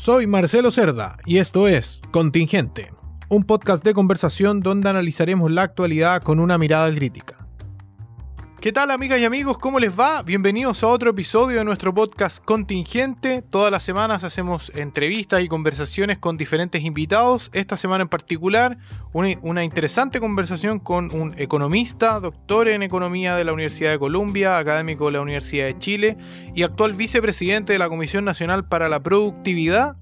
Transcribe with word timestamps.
Soy 0.00 0.26
Marcelo 0.26 0.70
Cerda 0.70 1.18
y 1.26 1.36
esto 1.36 1.68
es 1.68 2.00
Contingente, 2.10 2.90
un 3.28 3.44
podcast 3.44 3.84
de 3.84 3.92
conversación 3.92 4.60
donde 4.60 4.88
analizaremos 4.88 5.50
la 5.50 5.60
actualidad 5.60 6.22
con 6.22 6.40
una 6.40 6.56
mirada 6.56 6.90
crítica. 6.94 7.39
¿Qué 8.60 8.72
tal 8.72 8.90
amigas 8.90 9.18
y 9.18 9.24
amigos? 9.24 9.56
¿Cómo 9.56 9.80
les 9.80 9.98
va? 9.98 10.22
Bienvenidos 10.22 10.84
a 10.84 10.88
otro 10.88 11.08
episodio 11.12 11.56
de 11.56 11.64
nuestro 11.64 11.94
podcast 11.94 12.44
Contingente. 12.44 13.40
Todas 13.40 13.72
las 13.72 13.82
semanas 13.82 14.22
hacemos 14.22 14.76
entrevistas 14.76 15.42
y 15.42 15.48
conversaciones 15.48 16.18
con 16.18 16.36
diferentes 16.36 16.84
invitados. 16.84 17.48
Esta 17.54 17.78
semana 17.78 18.02
en 18.02 18.10
particular, 18.10 18.76
una, 19.14 19.64
interesante 19.64 20.20
conversación 20.20 20.78
con 20.78 21.10
un 21.10 21.34
economista, 21.38 22.20
doctor 22.20 22.68
en 22.68 22.82
economía 22.82 23.34
de 23.34 23.44
la 23.44 23.54
Universidad 23.54 23.92
de 23.92 23.98
Columbia, 23.98 24.58
académico 24.58 25.06
de 25.06 25.12
la 25.12 25.22
Universidad 25.22 25.64
de 25.64 25.78
Chile 25.78 26.18
y 26.54 26.62
actual 26.62 26.92
vicepresidente 26.92 27.72
de 27.72 27.78
la 27.78 27.88
Comisión 27.88 28.26
Nacional 28.26 28.68
para 28.68 28.90
la 28.90 29.02
Productividad. 29.02 29.96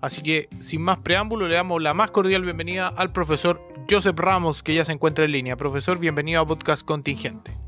Así 0.00 0.22
que, 0.22 0.48
sin 0.60 0.80
más 0.80 0.96
preámbulo, 0.96 1.46
le 1.46 1.56
damos 1.56 1.82
la 1.82 1.92
más 1.92 2.10
cordial 2.10 2.40
bienvenida 2.40 2.88
al 2.88 3.12
profesor 3.12 3.62
Joseph 3.90 4.18
Ramos, 4.18 4.62
que 4.62 4.74
ya 4.74 4.86
se 4.86 4.92
encuentra 4.92 5.26
en 5.26 5.32
línea. 5.32 5.56
Profesor, 5.56 5.98
bienvenido 5.98 6.40
a 6.40 6.46
Podcast 6.46 6.86
Contingente. 6.86 7.67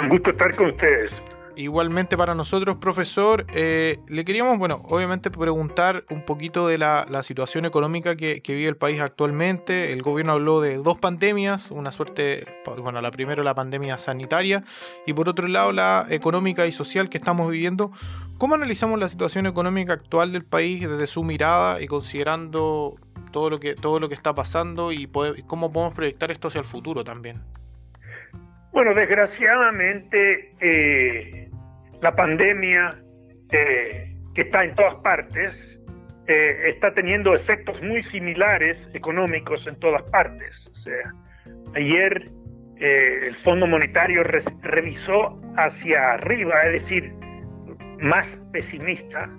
Un 0.00 0.08
gusto 0.08 0.30
estar 0.30 0.54
con 0.56 0.68
ustedes. 0.68 1.22
Igualmente 1.56 2.16
para 2.16 2.34
nosotros, 2.34 2.78
profesor, 2.78 3.46
eh, 3.54 4.00
le 4.08 4.24
queríamos, 4.24 4.58
bueno, 4.58 4.82
obviamente 4.86 5.30
preguntar 5.30 6.04
un 6.10 6.24
poquito 6.24 6.66
de 6.66 6.78
la, 6.78 7.06
situación 7.22 7.64
económica 7.64 8.16
que, 8.16 8.42
vive 8.44 8.66
el 8.66 8.76
país 8.76 9.00
actualmente. 9.00 9.92
El 9.92 10.02
gobierno 10.02 10.32
habló 10.32 10.60
de 10.60 10.78
dos 10.78 10.98
pandemias, 10.98 11.70
una 11.70 11.92
suerte, 11.92 12.44
bueno, 12.82 13.00
la 13.00 13.12
primera 13.12 13.44
la 13.44 13.54
pandemia 13.54 13.98
sanitaria 13.98 14.64
y 15.06 15.12
por 15.12 15.28
otro 15.28 15.46
lado 15.46 15.70
la 15.70 16.06
económica 16.10 16.66
y 16.66 16.72
social 16.72 17.08
que 17.08 17.18
estamos 17.18 17.48
viviendo. 17.48 17.92
¿Cómo 18.36 18.56
analizamos 18.56 18.98
la 18.98 19.08
situación 19.08 19.46
económica 19.46 19.92
actual 19.92 20.32
del 20.32 20.44
país 20.44 20.88
desde 20.88 21.06
su 21.06 21.22
mirada 21.22 21.80
y 21.80 21.86
considerando 21.86 22.96
todo 23.30 23.48
lo 23.48 23.60
que, 23.60 23.76
todo 23.76 24.00
lo 24.00 24.08
que 24.08 24.16
está 24.16 24.34
pasando 24.34 24.90
y 24.90 25.06
cómo 25.46 25.72
podemos 25.72 25.94
proyectar 25.94 26.32
esto 26.32 26.48
hacia 26.48 26.58
el 26.58 26.64
futuro 26.64 27.04
también? 27.04 27.42
Bueno, 28.74 28.92
desgraciadamente 28.92 30.52
eh, 30.58 31.48
la 32.02 32.16
pandemia 32.16 32.90
eh, 33.52 34.16
que 34.34 34.40
está 34.40 34.64
en 34.64 34.74
todas 34.74 34.96
partes 34.96 35.80
eh, 36.26 36.70
está 36.70 36.92
teniendo 36.92 37.34
efectos 37.34 37.80
muy 37.82 38.02
similares 38.02 38.90
económicos 38.92 39.68
en 39.68 39.78
todas 39.78 40.02
partes. 40.10 40.68
O 40.72 40.74
sea, 40.74 41.14
ayer 41.76 42.32
el 42.80 43.36
Fondo 43.36 43.68
Monetario 43.68 44.24
revisó 44.24 45.40
hacia 45.56 46.14
arriba, 46.14 46.60
es 46.64 46.72
decir, 46.72 47.12
más 48.00 48.42
pesimista, 48.52 49.30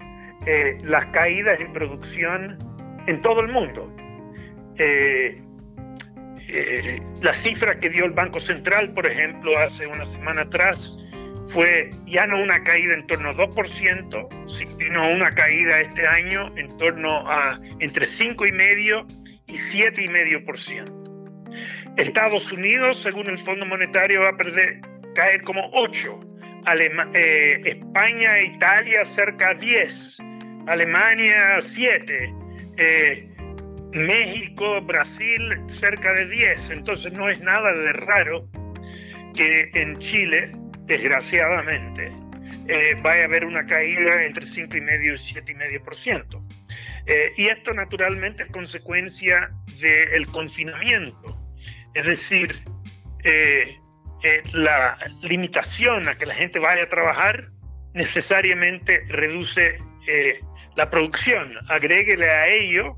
las 0.83 1.05
caídas 1.07 1.59
en 1.59 1.73
producción 1.73 2.57
en 3.05 3.21
todo 3.21 3.41
el 3.41 3.49
mundo. 3.49 3.93
La 7.21 7.33
cifra 7.33 7.79
que 7.79 7.89
dio 7.89 8.05
el 8.05 8.11
Banco 8.11 8.39
Central, 8.39 8.93
por 8.93 9.05
ejemplo, 9.07 9.57
hace 9.57 9.87
una 9.87 10.05
semana 10.05 10.43
atrás, 10.43 10.97
fue 11.47 11.91
ya 12.05 12.25
no 12.25 12.41
una 12.41 12.63
caída 12.63 12.93
en 12.93 13.07
torno 13.07 13.29
a 13.29 13.33
2%, 13.33 14.47
sino 14.47 15.09
una 15.09 15.31
caída 15.31 15.81
este 15.81 16.07
año 16.07 16.55
en 16.57 16.75
torno 16.77 17.29
a 17.29 17.59
entre 17.79 18.05
5,5% 18.05 19.05
y 19.47 19.53
7,5%. 19.53 21.05
Estados 21.97 22.51
Unidos, 22.51 23.01
según 23.01 23.29
el 23.29 23.37
Fondo 23.37 23.65
Monetario, 23.65 24.21
va 24.21 24.29
a 24.29 24.37
perder, 24.37 24.81
caer 25.13 25.41
como 25.41 25.71
8%. 25.71 26.25
Eh, 27.13 27.61
España 27.63 28.39
e 28.39 28.47
Italia 28.47 29.05
cerca 29.05 29.53
de 29.53 29.65
10. 29.65 30.17
Alemania 30.67 31.61
7. 31.61 32.33
México, 33.95 34.81
Brasil 34.81 35.61
cerca 35.67 36.13
de 36.13 36.27
10. 36.27 36.69
Entonces 36.71 37.13
no 37.13 37.29
es 37.29 37.39
nada 37.41 37.71
de 37.71 37.93
raro 37.93 38.47
que 39.33 39.69
en 39.73 39.97
Chile, 39.99 40.51
desgraciadamente, 40.85 42.11
eh, 42.67 42.95
vaya 43.01 43.23
a 43.23 43.25
haber 43.25 43.45
una 43.45 43.65
caída 43.65 44.23
entre 44.23 44.45
5,5 44.45 45.13
y 45.13 45.17
7,5%. 45.17 46.45
Eh, 47.07 47.33
y 47.37 47.47
esto 47.47 47.73
naturalmente 47.73 48.43
es 48.43 48.49
consecuencia 48.49 49.51
del 49.79 50.27
confinamiento. 50.27 51.37
Es 51.93 52.05
decir, 52.07 52.55
eh, 53.23 53.77
eh, 54.23 54.41
la 54.53 54.97
limitación 55.21 56.07
a 56.07 56.17
que 56.17 56.25
la 56.25 56.33
gente 56.33 56.59
vaya 56.59 56.83
a 56.83 56.89
trabajar 56.89 57.49
necesariamente 57.93 59.03
reduce 59.07 59.77
la 60.75 60.89
producción. 60.91 61.53
Agréguele 61.67 62.29
a 62.29 62.47
ello 62.47 62.95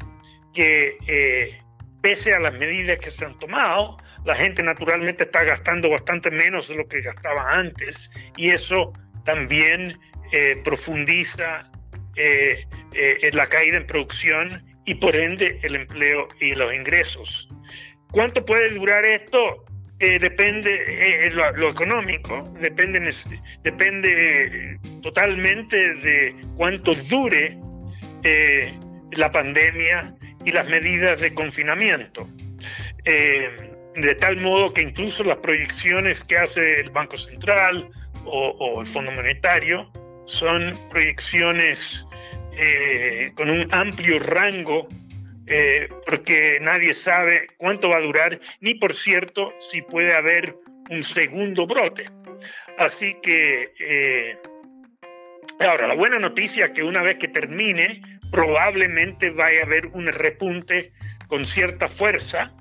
que 0.57 0.97
eh, 1.05 1.61
pese 2.01 2.33
a 2.33 2.39
las 2.39 2.57
medidas 2.57 2.97
que 2.97 3.11
se 3.11 3.23
han 3.23 3.37
tomado, 3.37 3.97
la 4.25 4.33
gente 4.33 4.63
naturalmente 4.63 5.25
está 5.25 5.43
gastando 5.43 5.87
bastante 5.87 6.31
menos 6.31 6.67
de 6.67 6.75
lo 6.75 6.87
que 6.87 6.99
gastaba 6.99 7.51
antes 7.51 8.09
y 8.35 8.49
eso 8.49 8.91
también 9.23 9.99
eh, 10.31 10.59
profundiza 10.63 11.71
eh, 12.15 12.65
la 13.33 13.45
caída 13.45 13.77
en 13.77 13.85
producción 13.85 14.65
y 14.83 14.95
por 14.95 15.15
ende 15.15 15.59
el 15.61 15.75
empleo 15.75 16.27
y 16.39 16.55
los 16.55 16.73
ingresos. 16.73 17.47
¿Cuánto 18.09 18.43
puede 18.43 18.71
durar 18.71 19.05
esto? 19.05 19.63
depende 19.99 21.31
lo, 21.33 21.51
lo, 21.53 21.69
económico, 21.69 22.43
depende, 22.61 23.01
depende 23.63 24.77
totalmente 25.01 25.75
de 25.75 26.35
cuánto 26.55 26.93
dure 26.93 27.57
la 29.13 29.31
pandemia 29.31 30.16
y 30.47 30.51
las 30.53 30.65
medidas 30.69 31.19
de 31.19 31.33
confinamiento. 31.33 32.29
Eh, 33.03 33.49
de 33.95 34.15
tal 34.15 34.37
modo 34.37 34.73
que 34.73 34.81
incluso 34.81 35.25
las 35.25 35.39
proyecciones 35.39 36.23
que 36.23 36.37
hace 36.37 36.75
el 36.75 36.89
Banco 36.89 37.17
Central 37.17 37.89
o, 38.23 38.79
el 38.79 38.87
Fondo 38.87 39.11
Monetario 39.11 39.91
son 40.25 40.73
proyecciones 40.89 42.05
eh, 42.57 43.31
con 43.35 43.49
un 43.49 43.67
amplio 43.73 44.19
rango 44.19 44.87
eh, 45.47 45.89
porque 46.05 46.59
nadie 46.61 46.93
sabe 46.93 47.47
cuánto 47.57 47.89
va 47.89 47.97
a 47.97 48.01
durar, 48.01 48.39
ni 48.61 48.75
por 48.75 48.93
cierto 48.93 49.53
si 49.59 49.81
puede 49.81 50.15
haber 50.15 50.55
un 50.89 51.03
segundo 51.03 51.67
brote. 51.67 52.05
Así 52.77 53.17
que, 53.21 54.37
ahora, 55.59 55.87
la 55.87 55.95
buena 55.95 56.19
noticia 56.19 56.65
es 56.65 56.71
que 56.71 56.83
una 56.83 57.01
vez 57.01 57.17
que 57.17 57.27
termine, 57.27 58.01
probablemente 58.31 59.31
vaya 59.31 59.61
a 59.61 59.65
haber 59.65 59.87
un 59.87 60.07
repunte 60.07 60.91
con 61.27 61.45
cierta 61.45 61.87
fuerza 61.87 62.53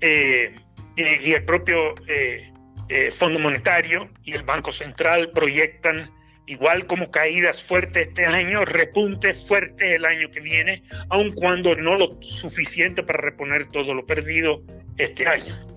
eh, 0.00 0.54
y, 0.96 1.32
el 1.32 1.44
propio 1.44 1.94
eh, 2.08 2.52
eh, 2.88 3.10
Fondo 3.10 3.38
Monetario 3.38 4.08
y 4.24 4.32
el 4.32 4.42
Banco 4.42 4.72
Central 4.72 5.30
proyectan 5.32 6.10
igual 6.46 6.86
como 6.86 7.10
caídas 7.10 7.62
fuertes 7.62 8.08
este 8.08 8.24
año, 8.24 8.64
repuntes 8.64 9.46
fuertes 9.48 9.94
el 9.94 10.04
año 10.04 10.30
que 10.30 10.40
viene, 10.40 10.82
aun 11.08 11.32
cuando 11.32 11.74
no 11.74 11.96
lo 11.96 12.18
suficiente 12.22 13.02
para 13.02 13.20
reponer 13.20 13.66
todo 13.66 13.94
lo 13.94 14.06
perdido 14.06 14.62
este 14.96 15.26
año. 15.26 15.75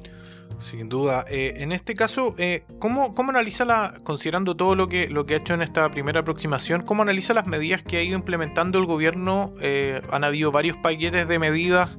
Sin 0.59 0.89
duda. 0.89 1.25
Eh, 1.29 1.53
en 1.57 1.71
este 1.71 1.93
caso, 1.93 2.35
eh, 2.37 2.63
¿cómo, 2.79 3.15
¿cómo, 3.15 3.31
analiza, 3.31 3.63
la, 3.65 3.93
considerando 4.03 4.55
todo 4.55 4.75
lo 4.75 4.89
que, 4.89 5.09
lo 5.09 5.25
que 5.25 5.35
ha 5.35 5.37
hecho 5.37 5.53
en 5.53 5.61
esta 5.61 5.89
primera 5.89 6.19
aproximación, 6.19 6.83
cómo 6.83 7.01
analiza 7.01 7.33
las 7.33 7.47
medidas 7.47 7.81
que 7.81 7.97
ha 7.97 8.03
ido 8.03 8.15
implementando 8.15 8.77
el 8.77 8.85
gobierno? 8.85 9.53
Eh, 9.61 10.01
han 10.11 10.23
habido 10.23 10.51
varios 10.51 10.75
paquetes 10.77 11.27
de 11.27 11.39
medidas 11.39 11.97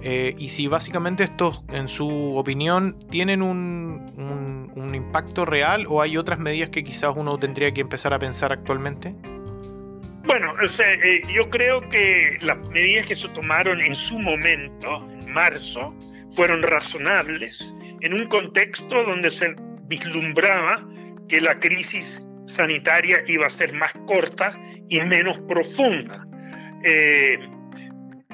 y 0.00 0.48
si 0.50 0.68
básicamente 0.68 1.24
estos, 1.24 1.64
en 1.70 1.88
su 1.88 2.36
opinión, 2.36 2.96
tienen 3.10 3.42
un, 3.42 4.70
un, 4.74 4.94
impacto 4.94 5.44
real 5.44 5.86
o 5.88 6.00
hay 6.00 6.16
otras 6.16 6.38
medidas 6.38 6.70
que 6.70 6.84
quizás 6.84 7.12
uno 7.14 7.36
tendría 7.36 7.74
que 7.74 7.80
empezar 7.80 8.14
a 8.14 8.18
pensar 8.18 8.52
actualmente? 8.52 9.14
Bueno, 10.24 10.54
o 10.62 10.68
sea, 10.68 10.86
yo 11.34 11.50
creo 11.50 11.80
que 11.88 12.38
las 12.40 12.56
medidas 12.68 13.06
que 13.06 13.16
se 13.16 13.28
tomaron 13.30 13.80
en 13.80 13.94
su 13.96 14.18
momento, 14.20 15.04
en 15.10 15.32
marzo, 15.32 15.92
fueron 16.30 16.62
razonables 16.62 17.74
en 18.00 18.14
un 18.14 18.26
contexto 18.26 19.04
donde 19.04 19.30
se 19.30 19.54
vislumbraba 19.88 20.86
que 21.28 21.40
la 21.40 21.58
crisis 21.58 22.22
sanitaria 22.46 23.22
iba 23.26 23.46
a 23.46 23.50
ser 23.50 23.72
más 23.74 23.92
corta 24.06 24.58
y 24.88 25.00
menos 25.00 25.38
profunda. 25.40 26.26
Eh, 26.84 27.38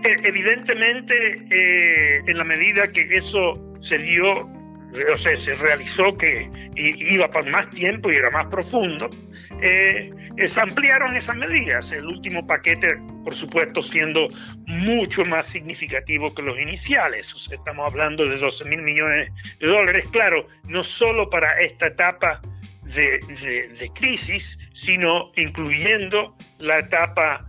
e, 0.02 0.16
evidentemente, 0.22 1.46
eh, 1.50 2.22
en 2.26 2.38
la 2.38 2.44
medida 2.44 2.90
que 2.92 3.08
eso 3.16 3.60
se 3.80 3.98
dio, 3.98 4.48
o 5.12 5.16
sea, 5.16 5.34
se 5.36 5.54
realizó 5.54 6.16
que 6.16 6.48
iba 6.76 7.30
por 7.30 7.48
más 7.50 7.70
tiempo 7.70 8.12
y 8.12 8.16
era 8.16 8.30
más 8.30 8.46
profundo, 8.46 9.10
eh, 9.60 10.12
se 10.46 10.60
ampliaron 10.60 11.16
esas 11.16 11.36
medidas. 11.36 11.92
El 11.92 12.06
último 12.06 12.46
paquete, 12.46 12.96
por 13.22 13.34
supuesto, 13.34 13.82
siendo 13.82 14.28
mucho 14.66 15.24
más 15.24 15.46
significativo 15.46 16.34
que 16.34 16.42
los 16.42 16.58
iniciales. 16.58 17.34
Estamos 17.50 17.86
hablando 17.86 18.26
de 18.26 18.36
12 18.38 18.64
mil 18.66 18.82
millones 18.82 19.30
de 19.60 19.66
dólares, 19.66 20.06
claro, 20.10 20.46
no 20.64 20.82
solo 20.82 21.30
para 21.30 21.60
esta 21.60 21.86
etapa 21.86 22.40
de, 22.82 23.20
crisis, 23.94 24.58
sino 24.72 25.32
incluyendo 25.36 26.36
la 26.58 26.80
etapa 26.80 27.48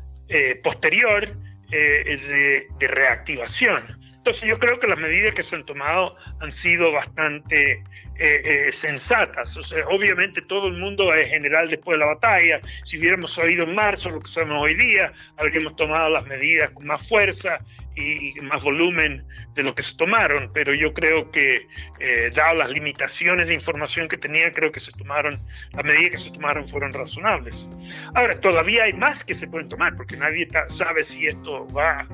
posterior 0.64 1.28
de, 1.70 2.68
reactivación. 2.80 4.00
Entonces 4.16 4.50
yo 4.50 4.60
creo 4.60 4.80
que 4.80 4.88
las 4.88 4.98
medidas 4.98 5.36
que 5.36 5.44
se 5.44 5.56
han 5.56 5.66
tomado 5.66 6.16
han 6.40 6.52
sido 6.52 6.92
bastante 6.92 7.84
eh, 8.18 8.68
eh, 8.68 8.72
sensatas. 8.72 9.58
Obviamente 9.90 10.42
todo 10.42 10.68
el 10.68 10.78
mundo 10.78 11.14
es 11.14 11.30
general 11.30 11.70
después 11.70 11.96
de 11.96 12.06
la 12.06 12.14
batalla. 12.14 12.62
Si 12.86 12.98
hubiéramos 12.98 13.34
sabido 13.34 13.66
en 13.66 13.76
marzo 13.76 14.10
lo 14.10 14.22
que 14.22 14.30
sabemos 14.30 14.62
hoy 14.62 14.74
día, 14.74 15.12
habríamos 15.36 15.76
tomado 15.76 16.10
las 16.10 16.26
medidas 16.26 16.72
con 16.72 16.86
más 16.86 17.08
fuerza 17.10 17.60
y 17.94 18.34
más 18.42 18.64
volumen 18.64 19.26
de 19.54 19.64
lo 19.64 19.76
que 19.76 19.84
se 19.84 19.96
tomaron, 19.98 20.52
pero 20.54 20.74
yo 20.74 20.94
creo 20.94 21.30
que, 21.32 21.68
eh, 22.00 22.30
dado 22.34 22.56
las 22.56 22.70
limitaciones 22.70 23.48
de 23.50 23.54
información 23.54 24.08
que 24.08 24.18
tenía, 24.18 24.52
creo 24.52 24.72
que 24.72 24.80
se 24.80 24.92
tomaron, 24.94 25.42
las 25.72 25.84
medidas 25.84 26.12
que 26.12 26.18
se 26.18 26.32
tomaron 26.32 26.68
fueron 26.68 26.94
razonables. 26.94 27.70
Ahora, 28.14 28.40
todavía 28.40 28.84
hay 28.84 28.94
más 28.94 29.24
que 29.24 29.36
se 29.36 29.48
pueden 29.48 29.68
tomar, 29.68 29.96
porque 29.96 30.18
nadie 30.18 30.48
sabe 30.68 31.04
si 31.04 31.28
esto 31.28 31.68
va, 31.68 32.08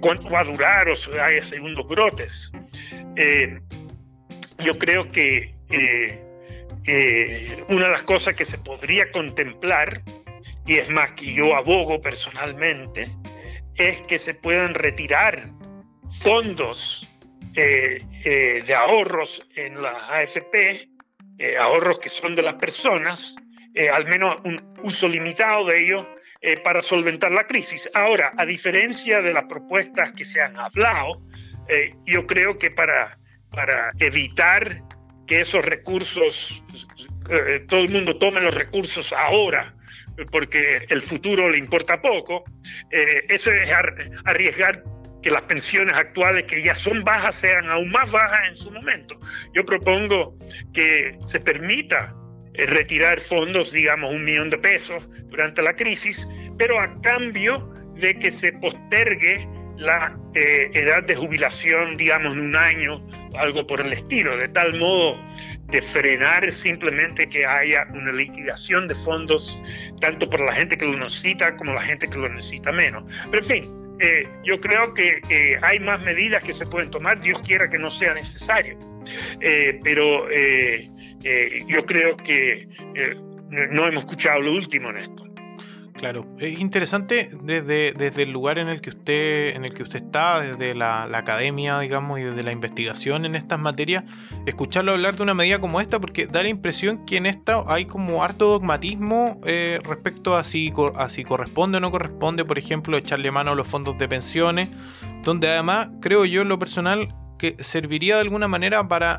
cuánto 0.00 0.28
va 0.28 0.40
a 0.40 0.44
durar 0.44 0.88
o 0.88 0.96
si 0.96 1.12
hay 1.12 1.40
segundos 1.42 1.86
brotes. 1.86 2.52
Yo 4.62 4.78
creo 4.78 5.08
que 5.08 5.54
eh, 6.86 7.64
una 7.68 7.86
de 7.86 7.90
las 7.92 8.04
cosas 8.04 8.34
que 8.34 8.44
se 8.44 8.58
podría 8.58 9.10
contemplar, 9.10 10.02
y 10.66 10.78
es 10.78 10.88
más 10.90 11.12
que 11.12 11.32
yo 11.32 11.54
abogo 11.54 12.00
personalmente, 12.00 13.10
es 13.76 14.00
que 14.02 14.18
se 14.18 14.34
puedan 14.34 14.74
retirar 14.74 15.50
fondos 16.22 17.08
eh, 17.54 17.98
eh, 18.24 18.62
de 18.66 18.74
ahorros 18.74 19.48
en 19.56 19.80
la 19.80 19.92
AFP, 20.08 20.88
ahorros 21.58 21.98
que 22.00 22.10
son 22.10 22.34
de 22.34 22.42
las 22.42 22.54
personas, 22.54 23.34
al 23.92 24.04
menos 24.06 24.40
un 24.44 24.74
uso 24.82 25.08
limitado 25.08 25.66
de 25.66 25.82
ellos, 25.82 26.06
para 26.62 26.82
solventar 26.82 27.30
la 27.30 27.46
crisis. 27.46 27.90
Ahora, 27.94 28.32
a 28.36 28.44
diferencia 28.44 29.22
de 29.22 29.32
las 29.32 29.44
propuestas 29.44 30.12
que 30.12 30.26
se 30.26 30.42
han 30.42 30.58
hablado, 30.58 31.22
yo 32.04 32.26
creo 32.26 32.58
que 32.58 32.70
para, 32.70 33.19
para 33.50 33.92
evitar 33.98 34.82
que 35.26 35.40
esos 35.40 35.64
recursos, 35.64 36.62
eh, 37.30 37.64
todo 37.68 37.80
el 37.80 37.88
mundo 37.88 38.16
tome 38.16 38.40
los 38.40 38.54
recursos 38.54 39.12
ahora, 39.12 39.74
porque 40.30 40.86
el 40.88 41.02
futuro 41.02 41.48
le 41.48 41.58
importa 41.58 42.00
poco, 42.00 42.44
eh, 42.90 43.24
eso 43.28 43.52
es 43.52 43.70
arriesgar 44.24 44.82
que 45.22 45.30
las 45.30 45.42
pensiones 45.42 45.96
actuales 45.96 46.44
que 46.44 46.62
ya 46.62 46.74
son 46.74 47.04
bajas 47.04 47.34
sean 47.34 47.68
aún 47.68 47.90
más 47.90 48.10
bajas 48.10 48.48
en 48.48 48.56
su 48.56 48.70
momento. 48.70 49.18
Yo 49.54 49.64
propongo 49.64 50.36
que 50.72 51.18
se 51.26 51.40
permita 51.40 52.14
eh, 52.54 52.66
retirar 52.66 53.20
fondos, 53.20 53.72
digamos 53.72 54.12
un 54.12 54.24
millón 54.24 54.50
de 54.50 54.58
pesos 54.58 55.08
durante 55.28 55.62
la 55.62 55.74
crisis, 55.74 56.26
pero 56.58 56.80
a 56.80 57.00
cambio 57.00 57.72
de 57.94 58.18
que 58.18 58.30
se 58.30 58.52
postergue 58.54 59.46
la 59.80 60.16
edad 60.34 61.02
de 61.04 61.16
jubilación, 61.16 61.96
digamos, 61.96 62.34
en 62.34 62.40
un 62.40 62.56
año, 62.56 63.04
algo 63.36 63.66
por 63.66 63.80
el 63.80 63.92
estilo, 63.92 64.36
de 64.36 64.48
tal 64.48 64.78
modo 64.78 65.18
de 65.68 65.80
frenar 65.80 66.50
simplemente 66.52 67.28
que 67.28 67.46
haya 67.46 67.86
una 67.94 68.12
liquidación 68.12 68.88
de 68.88 68.94
fondos, 68.94 69.60
tanto 70.00 70.28
para 70.28 70.44
la 70.46 70.52
gente 70.52 70.76
que 70.76 70.84
lo 70.84 70.98
necesita 70.98 71.56
como 71.56 71.72
la 71.72 71.82
gente 71.82 72.08
que 72.08 72.18
lo 72.18 72.28
necesita 72.28 72.72
menos. 72.72 73.04
Pero 73.30 73.42
en 73.42 73.48
fin, 73.48 73.80
eh, 74.00 74.26
yo 74.44 74.60
creo 74.60 74.94
que 74.94 75.58
hay 75.62 75.78
más 75.80 76.02
medidas 76.02 76.42
que 76.42 76.52
se 76.52 76.66
pueden 76.66 76.90
tomar, 76.90 77.20
Dios 77.20 77.40
quiera 77.42 77.68
que 77.68 77.78
no 77.78 77.90
sea 77.90 78.14
necesario. 78.14 78.78
Eh, 79.40 79.78
pero 79.82 80.30
eh, 80.30 80.88
yo 81.66 81.84
creo 81.84 82.16
que 82.16 82.68
no 83.50 83.86
hemos 83.86 84.04
escuchado 84.04 84.40
lo 84.40 84.52
último 84.52 84.90
en 84.90 84.96
esto. 84.98 85.29
Claro, 86.00 86.24
es 86.38 86.58
interesante 86.58 87.28
desde, 87.42 87.92
desde 87.92 88.22
el 88.22 88.30
lugar 88.30 88.56
en 88.56 88.68
el 88.68 88.80
que 88.80 88.88
usted, 88.88 89.54
en 89.54 89.66
el 89.66 89.74
que 89.74 89.82
usted 89.82 90.02
está, 90.02 90.40
desde 90.40 90.74
la, 90.74 91.02
academia, 91.02 91.78
digamos, 91.78 92.18
y 92.18 92.22
desde 92.22 92.42
la 92.42 92.52
investigación 92.52 93.26
en 93.26 93.34
estas 93.34 93.60
materias, 93.60 94.04
escucharlo 94.46 94.92
hablar 94.92 95.16
de 95.16 95.24
una 95.24 95.34
medida 95.34 95.58
como 95.58 95.78
esta, 95.78 96.00
porque 96.00 96.26
da 96.26 96.42
la 96.42 96.48
impresión 96.48 97.04
que 97.04 97.18
en 97.18 97.26
esta 97.26 97.64
hay 97.66 97.84
como 97.84 98.24
harto 98.24 98.46
dogmatismo 98.46 99.42
eh, 99.44 99.78
respecto 99.82 100.38
a 100.38 100.44
si, 100.44 100.72
a 100.96 101.10
si 101.10 101.22
corresponde 101.22 101.76
o 101.76 101.80
no 101.80 101.90
corresponde, 101.90 102.46
por 102.46 102.56
ejemplo, 102.56 102.96
echarle 102.96 103.30
mano 103.30 103.52
a 103.52 103.54
los 103.54 103.68
fondos 103.68 103.98
de 103.98 104.08
pensiones, 104.08 104.70
donde 105.22 105.48
además 105.48 105.90
creo 106.00 106.24
yo 106.24 106.40
en 106.40 106.48
lo 106.48 106.58
personal 106.58 107.14
que 107.38 107.56
serviría 107.62 108.14
de 108.14 108.22
alguna 108.22 108.48
manera 108.48 108.88
para 108.88 109.18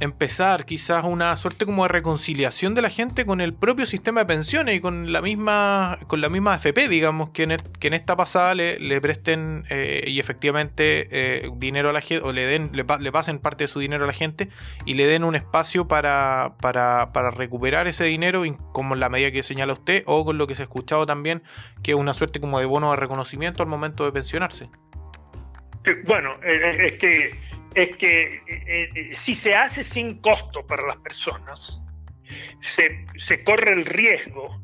empezar 0.00 0.64
quizás 0.64 1.04
una 1.04 1.36
suerte 1.36 1.66
como 1.66 1.82
de 1.82 1.88
reconciliación 1.88 2.74
de 2.74 2.82
la 2.82 2.90
gente 2.90 3.26
con 3.26 3.40
el 3.40 3.54
propio 3.54 3.86
sistema 3.86 4.20
de 4.20 4.26
pensiones 4.26 4.76
y 4.76 4.80
con 4.80 5.12
la 5.12 5.20
misma 5.20 5.98
con 6.06 6.20
la 6.20 6.28
misma 6.28 6.56
FP, 6.56 6.88
digamos, 6.88 7.30
que 7.30 7.44
en, 7.44 7.56
que 7.78 7.88
en 7.88 7.94
esta 7.94 8.16
pasada 8.16 8.54
le, 8.54 9.00
presten 9.00 9.64
eh, 9.68 10.04
y 10.06 10.18
efectivamente 10.18 11.08
eh, 11.10 11.50
dinero 11.56 11.90
a 11.90 11.92
la 11.92 12.00
gente, 12.00 12.26
o 12.26 12.32
le 12.32 12.46
den, 12.46 12.70
le, 12.72 13.12
pasen 13.12 13.38
parte 13.38 13.64
de 13.64 13.68
su 13.68 13.78
dinero 13.80 14.04
a 14.04 14.06
la 14.06 14.12
gente 14.12 14.48
y 14.84 14.94
le 14.94 15.06
den 15.06 15.22
un 15.24 15.36
espacio 15.36 15.86
para, 15.86 16.54
para, 16.60 17.12
para 17.12 17.30
recuperar 17.30 17.86
ese 17.86 18.04
dinero, 18.04 18.42
como 18.72 18.94
en 18.94 19.00
la 19.00 19.08
medida 19.08 19.30
que 19.30 19.42
señala 19.42 19.74
usted, 19.74 20.02
o 20.06 20.24
con 20.24 20.38
lo 20.38 20.46
que 20.46 20.54
se 20.54 20.62
ha 20.62 20.64
escuchado 20.64 21.06
también, 21.06 21.42
que 21.82 21.92
es 21.92 21.96
una 21.96 22.14
suerte 22.14 22.40
como 22.40 22.58
de 22.58 22.66
bono 22.66 22.90
de 22.90 22.96
reconocimiento 22.96 23.62
al 23.62 23.68
momento 23.68 24.04
de 24.04 24.12
pensionarse. 24.12 24.70
Eh, 25.84 26.02
bueno, 26.06 26.34
es 26.42 26.98
que 26.98 27.32
es 27.74 27.96
que 27.96 28.42
eh, 28.46 28.90
eh, 28.94 29.14
si 29.14 29.34
se 29.34 29.54
hace 29.54 29.84
sin 29.84 30.20
costo 30.20 30.66
para 30.66 30.86
las 30.86 30.96
personas, 30.98 31.82
se, 32.60 33.06
corre 33.44 33.72
el 33.72 33.84
riesgo 33.84 34.60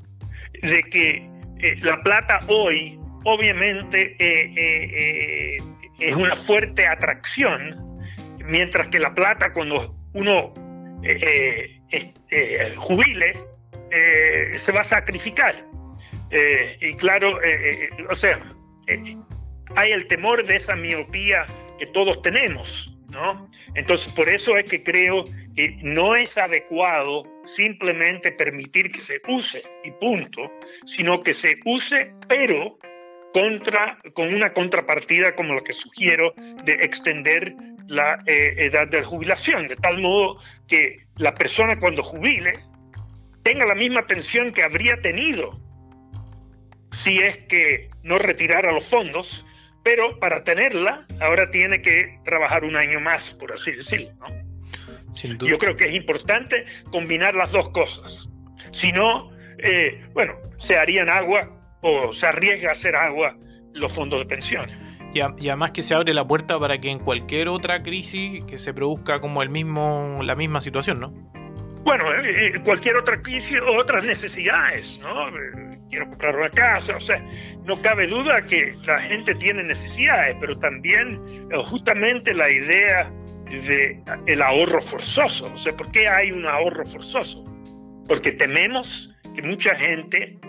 de 0.62 0.82
que 0.84 1.28
eh, 1.60 1.76
la 1.80 2.02
plata 2.02 2.40
hoy 2.48 2.98
obviamente 3.24 4.14
es 5.98 6.14
una 6.14 6.36
fuerte 6.36 6.86
atracción, 6.86 8.00
mientras 8.44 8.88
que 8.88 9.00
la 9.00 9.14
plata 9.14 9.52
cuando 9.52 9.96
uno 10.12 10.54
jubile 12.76 13.36
se 14.56 14.72
va 14.72 14.80
a 14.80 14.84
sacrificar. 14.84 15.66
y 16.80 16.94
claro, 16.94 17.40
o 18.08 18.14
sea, 18.14 18.40
hay 19.74 19.90
el 19.90 20.06
temor 20.06 20.46
de 20.46 20.56
esa 20.56 20.76
miopía 20.76 21.46
que 21.80 21.86
todos 21.86 22.22
tenemos. 22.22 22.95
Entonces, 23.74 24.12
por 24.12 24.28
eso 24.28 24.56
es 24.56 24.64
que 24.64 24.82
creo 24.82 25.24
que 25.54 25.76
no 25.82 26.16
es 26.16 26.38
adecuado 26.38 27.24
simplemente 27.44 28.32
permitir 28.32 28.90
que 28.90 29.00
se 29.00 29.20
use 29.28 29.62
y 29.84 29.90
punto, 29.92 30.50
sino 30.84 31.22
que 31.22 31.32
se 31.32 31.56
use, 31.64 32.12
pero 32.28 32.78
contra, 33.32 33.98
con 34.14 34.34
una 34.34 34.52
contrapartida 34.52 35.34
como 35.34 35.54
la 35.54 35.62
que 35.62 35.72
sugiero 35.72 36.34
de 36.64 36.74
extender 36.74 37.54
la 37.88 38.22
eh, 38.26 38.54
edad 38.58 38.88
de 38.88 39.02
jubilación, 39.02 39.68
de 39.68 39.76
tal 39.76 40.00
modo 40.00 40.38
que 40.66 41.06
la 41.16 41.34
persona 41.34 41.78
cuando 41.78 42.02
jubile 42.02 42.52
tenga 43.42 43.64
la 43.64 43.74
misma 43.74 44.06
pensión 44.06 44.52
que 44.52 44.62
habría 44.62 45.00
tenido 45.00 45.60
si 46.90 47.18
es 47.18 47.36
que 47.48 47.90
no 48.02 48.18
retirara 48.18 48.72
los 48.72 48.88
fondos 48.88 49.45
pero 49.86 50.18
para 50.18 50.42
tenerla 50.42 51.06
ahora 51.20 51.48
tiene 51.52 51.80
que 51.80 52.18
trabajar 52.24 52.64
un 52.64 52.74
año 52.74 52.98
más, 52.98 53.32
por 53.34 53.52
así 53.52 53.70
decirlo. 53.70 54.10
Yo 55.14 55.58
creo 55.58 55.76
que 55.76 55.84
es 55.84 55.94
importante 55.94 56.64
combinar 56.90 57.36
las 57.36 57.52
dos 57.52 57.68
cosas. 57.68 58.28
Si 58.72 58.90
no, 58.90 59.30
eh, 59.58 60.04
bueno, 60.12 60.34
se 60.58 60.76
harían 60.76 61.08
agua 61.08 61.52
o 61.82 62.12
se 62.12 62.26
arriesga 62.26 62.70
a 62.70 62.72
hacer 62.72 62.96
agua 62.96 63.36
los 63.74 63.92
fondos 63.94 64.18
de 64.18 64.26
pensiones. 64.26 64.76
Y, 65.14 65.20
además 65.20 65.70
que 65.70 65.84
se 65.84 65.94
abre 65.94 66.12
la 66.14 66.26
puerta 66.26 66.58
para 66.58 66.80
que 66.80 66.90
en 66.90 66.98
cualquier 66.98 67.46
otra 67.46 67.84
crisis 67.84 68.42
que 68.42 68.58
se 68.58 68.74
produzca 68.74 69.20
como 69.20 69.40
el 69.40 69.50
mismo, 69.50 70.18
la 70.20 70.34
misma 70.34 70.62
situación, 70.62 70.98
¿no? 70.98 71.32
Bueno, 71.86 72.12
eh, 72.12 72.48
eh, 72.48 72.60
cualquier 72.64 72.96
otra 72.96 73.22
otras 73.78 74.04
necesidades, 74.04 75.00
¿no? 75.04 75.30
quiero 75.88 76.08
comprar 76.08 76.34
una 76.34 76.50
casa, 76.50 76.96
o 76.96 77.00
sea, 77.00 77.24
no 77.64 77.80
cabe 77.80 78.08
duda 78.08 78.42
que 78.42 78.74
la 78.88 78.98
gente 78.98 79.36
tiene 79.36 79.62
necesidades, 79.62 80.36
pero 80.40 80.58
también 80.58 81.46
eh, 81.52 81.62
justamente 81.64 82.34
la 82.34 82.50
idea 82.50 83.08
de 83.48 84.02
el 84.26 84.42
ahorro 84.42 84.82
forzoso, 84.82 85.52
o 85.54 85.56
sea, 85.56 85.76
¿por 85.76 85.92
qué 85.92 86.08
hay 86.08 86.32
un 86.32 86.44
ahorro 86.44 86.84
forzoso? 86.84 87.44
Porque 88.08 88.32
tememos 88.32 89.14
que 89.36 89.42
mucha 89.42 89.72
gente 89.76 90.40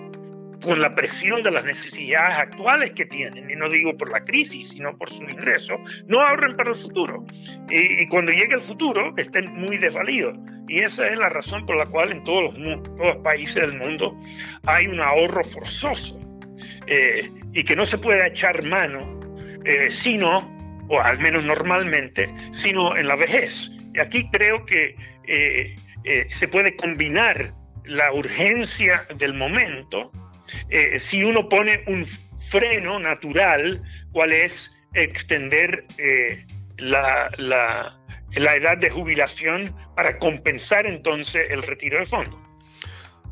con 0.63 0.81
la 0.81 0.95
presión 0.95 1.43
de 1.43 1.51
las 1.51 1.63
necesidades 1.63 2.37
actuales 2.37 2.91
que 2.91 3.05
tienen, 3.05 3.49
y 3.49 3.55
no 3.55 3.69
digo 3.69 3.95
por 3.95 4.11
la 4.11 4.23
crisis, 4.23 4.69
sino 4.71 4.97
por 4.97 5.09
su 5.09 5.23
ingreso, 5.23 5.75
no 6.07 6.21
ahorren 6.21 6.55
para 6.55 6.71
el 6.71 6.75
futuro. 6.75 7.25
Y, 7.69 8.07
cuando 8.07 8.31
llegue 8.31 8.55
el 8.55 8.61
futuro, 8.61 9.13
estén 9.17 9.53
muy 9.53 9.77
desvalidos. 9.77 10.37
Y 10.67 10.79
esa 10.79 11.07
es 11.07 11.17
la 11.17 11.29
razón 11.29 11.65
por 11.65 11.77
la 11.77 11.85
cual 11.85 12.11
en 12.11 12.23
todos 12.23 12.53
los, 12.57 12.83
todos 12.83 13.15
los 13.15 13.17
países 13.17 13.55
del 13.55 13.77
mundo 13.77 14.19
hay 14.63 14.87
un 14.87 14.99
ahorro 14.99 15.43
forzoso 15.43 16.19
eh, 16.87 17.29
y 17.53 17.63
que 17.63 17.75
no 17.75 17.85
se 17.85 17.97
puede 17.97 18.27
echar 18.27 18.63
mano, 18.63 19.19
eh, 19.63 19.89
sino, 19.89 20.85
o 20.89 20.99
al 20.99 21.19
menos 21.19 21.45
normalmente, 21.45 22.33
sino 22.51 22.97
en 22.97 23.07
la 23.07 23.15
vejez. 23.15 23.71
Y 23.93 23.99
aquí 23.99 24.29
creo 24.31 24.65
que 24.65 24.95
eh, 25.27 25.75
se 26.29 26.47
puede 26.47 26.75
combinar 26.75 27.53
la 27.85 28.11
urgencia 28.11 29.05
del 29.17 29.33
momento 29.33 30.11
eh, 30.69 30.99
si 30.99 31.23
uno 31.23 31.49
pone 31.49 31.83
un 31.87 32.05
freno 32.39 32.99
natural, 32.99 33.81
cuál 34.11 34.31
es 34.31 34.75
extender 34.93 35.85
eh, 35.97 36.45
la, 36.77 37.29
la, 37.37 37.99
la 38.35 38.55
edad 38.55 38.77
de 38.77 38.89
jubilación 38.89 39.75
para 39.95 40.17
compensar 40.17 40.85
entonces 40.85 41.45
el 41.49 41.63
retiro 41.63 41.99
de 41.99 42.05
fondos. 42.05 42.46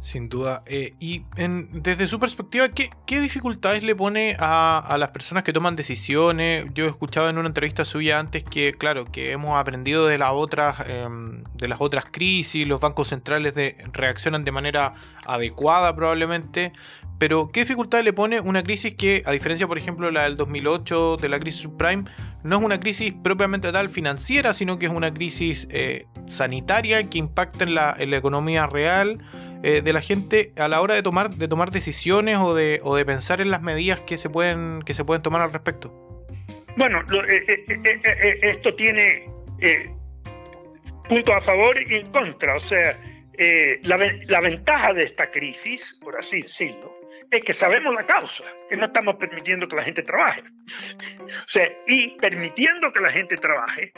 Sin 0.05 0.29
duda. 0.29 0.61
Eh, 0.67 0.93
y 0.99 1.23
desde 1.35 2.05
su 2.07 2.19
perspectiva, 2.19 2.69
¿qué, 2.69 3.19
dificultades 3.19 3.81
le 3.81 3.95
pone 3.95 4.37
a, 4.39 4.95
las 4.99 5.09
personas 5.09 5.43
que 5.43 5.51
toman 5.51 5.75
decisiones? 5.75 6.67
Yo 6.75 6.85
he 6.85 6.87
escuchado 6.89 7.27
en 7.27 7.39
una 7.39 7.47
entrevista 7.47 7.83
suya 7.85 8.19
antes 8.19 8.43
que, 8.43 8.73
claro, 8.73 9.05
que 9.11 9.31
hemos 9.31 9.59
aprendido 9.59 10.05
de 10.05 10.19
las 10.19 10.29
otras, 10.31 10.75
em, 10.87 11.43
de 11.55 11.67
las 11.67 11.81
otras 11.81 12.05
crisis, 12.05 12.67
los 12.67 12.79
bancos 12.79 13.07
centrales 13.07 13.55
de, 13.55 13.77
reaccionan 13.93 14.45
de 14.45 14.51
manera 14.51 14.93
adecuada 15.25 15.95
probablemente, 15.95 16.71
pero 17.17 17.49
¿qué 17.51 17.61
dificultades 17.61 18.05
le 18.05 18.13
pone 18.13 18.39
una 18.39 18.61
crisis 18.61 18.93
que, 18.93 19.23
a 19.25 19.31
diferencia, 19.31 19.67
por 19.67 19.79
ejemplo, 19.79 20.11
la 20.11 20.25
del 20.25 20.37
2008, 20.37 21.17
de 21.17 21.29
la 21.29 21.39
crisis 21.39 21.61
subprime, 21.61 22.05
no 22.43 22.57
es 22.57 22.63
una 22.63 22.79
crisis 22.79 23.11
propiamente 23.23 23.71
tal 23.71 23.89
financiera, 23.89 24.53
sino 24.53 24.77
que 24.77 24.85
es 24.85 24.91
una 24.91 25.11
crisis 25.11 25.67
eh, 25.71 26.05
sanitaria 26.27 27.09
que 27.09 27.17
impacta 27.17 27.63
en 27.63 27.73
la, 27.73 27.95
en 27.97 28.11
la 28.11 28.17
economía 28.17 28.67
real? 28.67 29.23
Eh, 29.67 29.81
de 29.81 29.93
la 29.93 30.01
gente 30.01 30.51
a 30.57 30.67
la 30.67 30.79
hora 30.79 30.93
de 30.93 31.01
tomar, 31.01 31.31
de 31.31 31.47
tomar 31.47 31.71
decisiones 31.71 32.37
o 32.37 32.53
de, 32.53 32.79
o 32.83 32.95
de 32.95 33.03
pensar 33.03 33.41
en 33.41 33.49
las 33.49 33.63
medidas 33.63 33.99
que 34.01 34.19
se 34.19 34.29
pueden, 34.29 34.83
que 34.83 34.93
se 34.93 35.03
pueden 35.03 35.23
tomar 35.23 35.41
al 35.41 35.51
respecto? 35.51 35.89
Bueno, 36.77 37.01
eh, 37.27 37.65
eh, 37.67 38.39
esto 38.43 38.75
tiene 38.75 39.27
puntos 41.09 41.35
a 41.35 41.41
favor 41.41 41.81
y 41.81 41.95
en 41.95 42.11
contra. 42.11 42.53
O 42.53 42.59
sea, 42.59 42.95
la, 43.81 43.97
la 44.27 44.39
ventaja 44.39 44.93
de 44.93 45.01
esta 45.01 45.31
crisis, 45.31 45.99
por 46.03 46.15
así 46.15 46.43
decirlo, 46.43 46.95
es 47.31 47.41
que 47.41 47.53
sabemos 47.53 47.95
la 47.95 48.05
causa, 48.05 48.43
que 48.69 48.77
no 48.77 48.85
estamos 48.85 49.15
permitiendo 49.15 49.67
que 49.67 49.77
la 49.77 49.83
gente 49.83 50.03
trabaje. 50.03 50.43
O 51.25 51.47
sea, 51.47 51.67
y 51.87 52.15
permitiendo 52.17 52.91
que 52.91 52.99
la 52.99 53.09
gente 53.09 53.37
trabaje, 53.37 53.91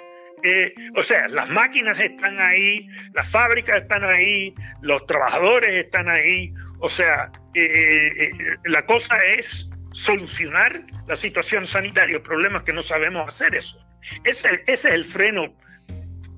eh, 0.44 0.74
o 0.96 1.04
sea, 1.04 1.28
las 1.28 1.50
máquinas 1.50 2.00
están 2.00 2.40
ahí, 2.40 2.88
las 3.14 3.32
fábricas 3.32 3.82
están 3.82 4.04
ahí, 4.04 4.54
los 4.82 5.06
trabajadores 5.08 5.86
están 5.86 6.10
ahí. 6.10 6.54
O 6.80 6.90
sea, 6.90 7.32
eh, 7.56 8.12
eh, 8.20 8.32
la 8.66 8.86
cosa 8.86 9.18
es 9.26 9.68
solucionar 9.92 10.84
la 11.08 11.16
situación 11.16 11.66
sanitaria. 11.66 12.18
El 12.18 12.22
problema 12.22 12.64
que 12.64 12.72
no 12.72 12.84
sabemos 12.84 13.28
hacer 13.28 13.56
eso. 13.56 13.80
Ese, 14.24 14.64
es 14.68 14.86
el 14.86 15.06
freno 15.06 15.56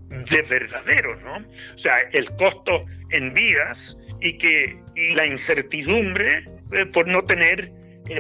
de 0.10 0.42
verdadero, 0.44 1.16
¿no? 1.18 1.38
O 1.74 1.78
sea, 1.78 2.00
el 2.14 2.32
costo 2.36 2.86
en 3.12 3.34
vidas 3.34 3.98
y, 4.22 4.38
que, 4.38 4.82
y 4.96 5.14
la 5.14 5.26
incertidumbre 5.26 6.46
por 6.94 7.08
no 7.08 7.24
tener 7.26 7.72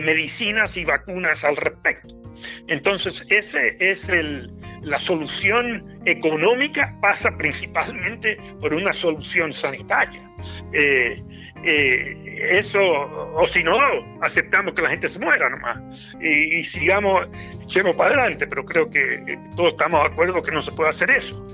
medicinas 0.01 0.75
y 0.75 0.83
vacunas 0.83 1.45
al 1.45 1.55
respecto. 1.55 2.19
Entonces, 2.67 3.25
ese 3.29 3.77
es 3.79 4.09
el, 4.09 4.51
la 4.81 5.00
solución 5.00 6.00
económica 6.05 6.95
pasa 7.01 7.31
principalmente 7.38 8.38
por 8.59 8.74
una 8.74 8.93
solución 8.93 9.51
sanitaria. 9.51 10.21
Eh, 10.74 11.21
eh, 11.63 12.48
eso, 12.51 12.81
o 12.81 13.45
si 13.45 13.63
no, 13.63 13.77
aceptamos 14.21 14.74
que 14.74 14.81
la 14.81 14.89
gente 14.89 15.07
se 15.09 15.19
muera 15.19 15.50
nomás 15.50 16.15
y, 16.21 16.63
sigamos, 16.63 17.27
echemos 17.62 17.95
para 17.95 18.12
adelante, 18.12 18.48
pero 18.48 18.63
creo 18.63 18.89
que 18.89 19.15
eh, 19.15 19.39
todos 19.55 19.71
estamos 19.71 20.01
de 20.01 20.07
acuerdo 20.07 20.41
que 20.41 20.51
no 20.51 20.62
se 20.62 20.71
puede 20.71 20.89
hacer 20.89 21.12
eso. 21.12 21.45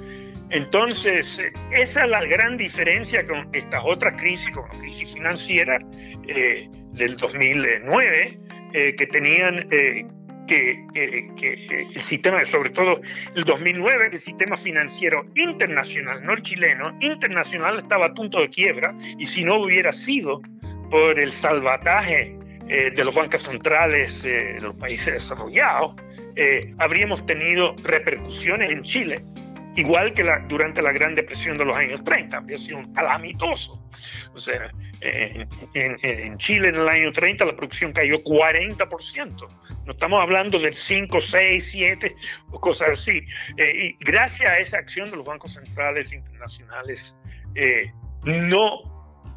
Entonces, 0.52 1.42
esa 1.72 2.04
es 2.04 2.10
la 2.10 2.24
gran 2.24 2.56
diferencia 2.56 3.26
con 3.26 3.50
estas 3.52 3.84
otras 3.84 4.14
crisis, 4.22 4.48
como 4.54 4.68
la 4.68 4.80
crisis 4.80 5.12
financiera 5.12 5.80
del 6.94 7.18
2009, 7.18 8.40
que 8.96 9.08
tenían 9.08 9.68
que, 10.48 10.86
el 11.94 12.02
sistema, 12.02 12.44
sobre 12.46 12.70
todo 12.70 13.02
el 13.36 13.44
2009, 13.44 14.10
el 14.12 14.18
sistema 14.18 14.58
financiero 14.58 15.26
internacional, 15.36 16.24
no 16.24 16.34
el 16.34 16.42
chileno, 16.42 16.98
internacional 17.02 17.80
estaba 17.80 18.08
a 18.08 18.14
punto 18.14 18.40
de 18.40 18.50
quiebra 18.50 18.96
y 19.18 19.26
si 19.26 19.44
no 19.44 19.62
hubiera 19.62 19.92
sido 19.92 20.42
por 20.90 21.20
el 21.20 21.32
salvataje 21.32 22.38
eh, 22.68 22.92
de 22.96 23.04
los 23.04 23.14
bancos 23.14 23.42
centrales 23.42 24.26
eh, 24.26 24.56
de 24.56 24.62
los 24.62 24.76
países 24.76 25.14
desarrollados, 25.14 25.96
eh, 26.36 26.74
habríamos 26.80 27.26
tenido 27.26 27.76
repercusiones 27.84 28.72
en 28.72 28.84
Chile 28.84 29.22
igual 29.76 30.14
que 30.14 30.24
la, 30.24 30.40
durante 30.48 30.82
la 30.82 30.92
Gran 30.92 31.16
Depresión 31.16 31.58
de 31.58 31.66
los 31.66 31.76
años 31.76 32.04
30, 32.04 32.38
había 32.38 32.58
sido 32.58 32.82
calamitoso. 32.94 33.82
O 34.34 34.38
sea, 34.38 34.72
en, 35.02 36.38
Chile 36.38 36.70
en 36.70 36.76
el 36.76 36.88
año 36.88 37.12
30 37.12 37.46
la 37.46 37.56
producción 37.56 37.92
cayó 37.92 38.24
40%. 38.24 39.48
No 39.86 39.92
estamos 39.92 40.22
hablando 40.22 40.60
del 40.60 40.74
5, 40.74 41.20
6, 41.20 41.72
7 41.72 42.16
o 42.52 42.60
cosas 42.60 42.90
así. 42.90 43.22
Eh, 43.58 43.86
y 43.86 44.04
gracias 44.04 44.52
a 44.52 44.58
esa 44.60 44.78
acción 44.78 45.12
de 45.12 45.18
los 45.18 45.26
bancos 45.26 45.54
centrales 45.54 46.14
internacionales, 46.14 47.16
eh, 47.56 47.92
no 48.26 48.82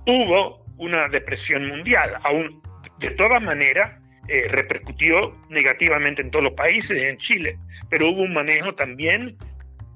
hubo 0.07 0.64
una 0.78 1.09
depresión 1.09 1.68
mundial. 1.68 2.14
Aún, 2.25 2.62
de 2.99 3.11
todas 3.11 3.42
maneras, 3.42 4.00
eh, 4.28 4.47
repercutió 4.49 5.35
negativamente 5.49 6.23
en 6.23 6.30
todos 6.30 6.45
los 6.45 6.52
países, 6.52 7.02
en 7.02 7.16
Chile, 7.16 7.59
pero 7.88 8.11
hubo 8.11 8.23
un 8.23 8.35
manejo 8.35 8.75
también 8.75 9.38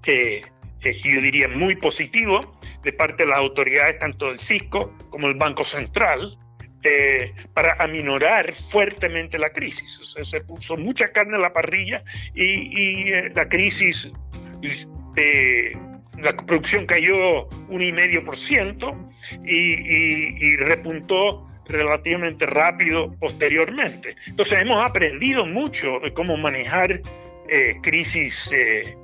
eh, 0.07 0.43
yo 0.81 1.21
diría 1.21 1.49
muy 1.49 1.77
positivo 1.77 2.41
de 2.83 2.93
parte 2.93 3.25
de 3.25 3.31
las 3.31 3.39
autoridades, 3.39 3.99
tanto 3.99 4.27
del 4.27 4.39
fisco 4.39 4.97
como 5.11 5.29
del 5.29 5.37
Banco 5.37 5.65
Central, 5.65 6.37
eh, 6.85 7.33
para 7.55 7.77
aminorar 7.79 8.53
fuertemente 8.53 9.39
la 9.39 9.51
crisis. 9.51 10.01
O 10.01 10.05
sea, 10.05 10.25
se 10.25 10.41
puso 10.41 10.77
mucha 10.77 11.13
carne 11.13 11.37
a 11.37 11.41
la 11.41 11.53
parrilla 11.53 12.03
y, 12.35 13.13
eh, 13.13 13.31
la 13.35 13.49
crisis, 13.49 14.11
eh, 15.17 15.73
la 16.19 16.33
producción 16.45 16.87
cayó 16.87 17.47
un 17.69 17.83
y 17.83 17.93
medio 17.93 18.25
por 18.25 18.37
ciento 18.37 18.97
y 19.45 20.57
repuntó 20.57 21.47
relativamente 21.67 22.47
rápido 22.47 23.15
posteriormente. 23.21 24.17
Entonces 24.27 24.61
hemos 24.61 24.85
aprendido 24.89 25.47
mucho 25.47 26.01
de 26.01 26.13
cómo 26.13 26.37
manejar 26.37 27.01
crisis 27.83 28.51
eh, 28.53 28.97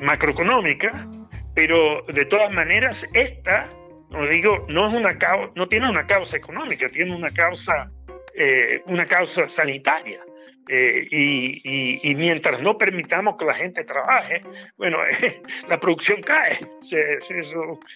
macroeconómica, 0.00 1.08
pero 1.54 2.02
de 2.08 2.24
todas 2.24 2.50
maneras 2.52 3.06
esta, 3.12 3.68
como 4.10 4.26
digo, 4.26 4.66
no, 4.68 4.88
es 4.88 4.94
una 4.94 5.16
no 5.54 5.68
tiene 5.68 5.90
una 5.90 6.06
causa 6.06 6.36
económica, 6.36 6.86
tiene 6.88 7.14
una 7.14 7.30
causa, 7.30 7.90
eh, 8.34 8.82
una 8.86 9.06
causa 9.06 9.48
sanitaria. 9.48 10.20
Eh, 10.68 11.08
y, 11.10 12.14
mientras 12.14 12.62
no 12.62 12.78
permitamos 12.78 13.36
que 13.36 13.44
la 13.44 13.52
gente 13.52 13.82
trabaje, 13.84 14.42
bueno, 14.78 14.98
la 15.68 15.80
producción 15.80 16.22
cae, 16.22 16.58
es, 16.82 17.54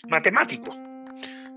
matemático. 0.09 0.75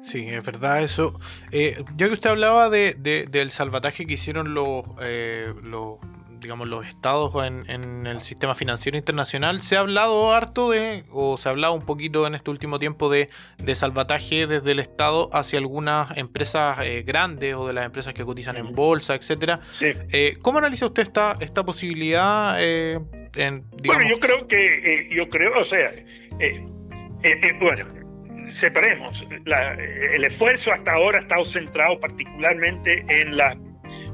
Sí, 0.03 0.29
es 0.29 0.45
verdad 0.45 0.81
eso. 0.81 1.19
ya 1.51 2.07
que 2.07 2.13
usted 2.13 2.29
hablaba 2.29 2.69
de, 2.69 2.93
del 2.93 3.49
salvataje 3.49 4.05
que 4.05 4.13
hicieron 4.13 4.53
los, 4.53 4.85
los 5.63 5.97
digamos, 6.39 6.67
los 6.67 6.85
estados 6.85 7.33
en, 7.45 7.69
en, 7.69 8.07
el 8.07 8.21
sistema 8.21 8.55
financiero 8.55 8.97
internacional, 8.97 9.61
se 9.61 9.77
ha 9.77 9.81
hablado 9.81 10.31
harto 10.33 10.71
de, 10.71 11.03
o 11.09 11.37
se 11.37 11.49
ha 11.49 11.51
hablado 11.51 11.73
un 11.73 11.85
poquito 11.85 12.25
en 12.27 12.35
este 12.35 12.49
último 12.49 12.79
tiempo 12.79 13.09
de, 13.09 13.29
de 13.57 13.75
salvataje 13.75 14.47
desde 14.47 14.71
el 14.71 14.79
Estado 14.79 15.29
hacia 15.33 15.59
algunas 15.59 16.17
empresas 16.17 16.79
eh, 16.83 17.03
grandes 17.05 17.55
o 17.55 17.67
de 17.67 17.73
las 17.73 17.85
empresas 17.85 18.13
que 18.13 18.23
cotizan 18.25 18.57
en 18.57 18.73
bolsa, 18.73 19.15
etcétera. 19.15 19.59
Eh, 19.81 20.37
¿Cómo 20.41 20.59
analiza 20.59 20.85
usted 20.85 21.03
esta, 21.03 21.35
esta 21.39 21.63
posibilidad? 21.63 22.57
Eh, 22.59 22.99
bueno, 23.85 24.09
yo 24.09 24.19
creo 24.19 24.47
que, 24.47 25.09
yo 25.11 25.29
creo, 25.29 25.59
o 25.59 25.63
sea, 25.63 25.91
bueno, 27.59 27.85
separemos. 28.49 29.25
el 30.13 30.23
esfuerzo 30.23 30.71
hasta 30.71 30.93
ahora 30.93 31.19
ha 31.19 31.21
estado 31.21 31.45
centrado 31.45 31.99
particularmente 31.99 33.05
en 33.07 33.37
la 33.37 33.55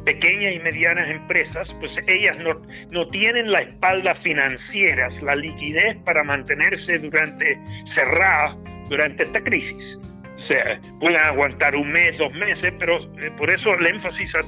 pequeñas 0.05 0.53
y 0.53 0.59
medianas 0.59 1.09
empresas, 1.09 1.75
pues 1.79 1.99
ellas 2.07 2.37
no, 2.37 2.61
no 2.91 3.07
tienen 3.07 3.51
la 3.51 3.61
espalda 3.61 4.13
financieras, 4.13 5.21
la 5.23 5.35
liquidez 5.35 5.97
para 6.05 6.23
mantenerse 6.23 6.99
durante 6.99 7.59
cerradas 7.85 8.55
durante 8.89 9.23
esta 9.23 9.43
crisis. 9.43 9.99
O 10.35 10.37
sea, 10.37 10.81
pueden 10.99 11.17
aguantar 11.17 11.75
un 11.75 11.91
mes, 11.91 12.17
dos 12.17 12.33
meses, 12.33 12.73
pero 12.77 12.97
eh, 12.97 13.31
por 13.37 13.49
eso 13.49 13.73
el 13.73 13.85
énfasis 13.87 14.35
ha, 14.35 14.41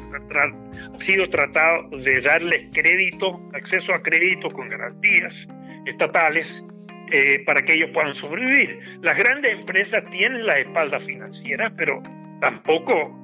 sido 1.00 1.30
tratado 1.30 1.90
de 1.90 2.22
darles 2.22 2.66
crédito, 2.74 3.42
acceso 3.54 3.94
a 3.94 4.04
crédito 4.04 4.50
con 4.50 4.70
garantías 4.70 5.48
estatales 5.86 6.66
eh, 7.12 7.42
para 7.46 7.64
que 7.64 7.76
ellos 7.76 7.90
puedan 7.94 8.14
sobrevivir. 8.14 8.80
Las 9.02 9.18
grandes 9.18 9.54
empresas 9.54 10.04
tienen 10.12 10.46
la 10.46 10.60
espalda 10.60 11.00
financiera, 11.00 11.72
pero 11.78 12.04
tampoco 12.42 13.18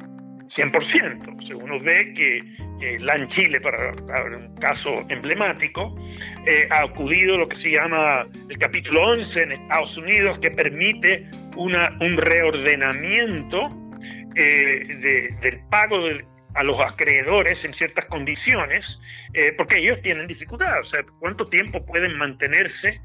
100%. 0.56 1.42
Según 1.46 1.64
uno 1.64 1.80
ve 1.80 2.14
que 2.14 2.38
eh, 2.82 3.00
LAN 3.00 3.28
Chile, 3.28 3.60
para, 3.62 3.92
un 4.38 4.56
caso 4.56 5.06
emblemático, 5.10 5.96
eh, 6.46 6.68
ha 6.70 6.84
acudido 6.84 7.38
lo 7.38 7.48
que 7.48 7.56
se 7.56 7.72
llama 7.72 8.28
el 8.50 8.58
capítulo 8.58 9.08
11 9.08 9.44
en 9.44 9.52
Estados 9.54 9.98
Unidos, 9.98 10.38
que 10.40 10.52
permite 10.52 11.30
una, 11.56 11.98
un 12.02 12.18
reordenamiento 12.18 13.62
eh, 14.36 15.36
del 15.42 15.60
pago 15.70 15.98
a 16.56 16.64
los 16.64 16.80
acreedores 16.80 17.66
en 17.66 17.74
ciertas 17.74 18.06
condiciones, 18.06 19.00
eh, 19.34 19.54
porque 19.58 19.78
ellos 19.78 20.02
tienen 20.04 20.28
dificultad. 20.28 20.82
O 20.82 20.84
sea, 20.84 21.04
¿cuánto 21.20 21.46
tiempo 21.48 21.84
pueden 21.86 22.16
mantenerse 22.18 23.02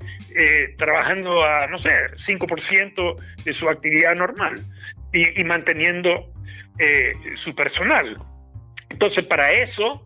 trabajando 0.77 1.45
a, 1.45 1.67
no 1.67 1.79
sé, 1.79 1.91
5% 2.15 3.17
de 3.45 3.53
su 3.53 3.69
actividad 3.69 4.15
normal 4.15 4.65
y, 5.13 5.43
manteniendo 5.45 6.31
eh, 6.79 7.13
su 7.35 7.55
personal? 7.55 8.19
Entonces, 8.91 9.25
para 9.25 9.53
eso, 9.53 10.05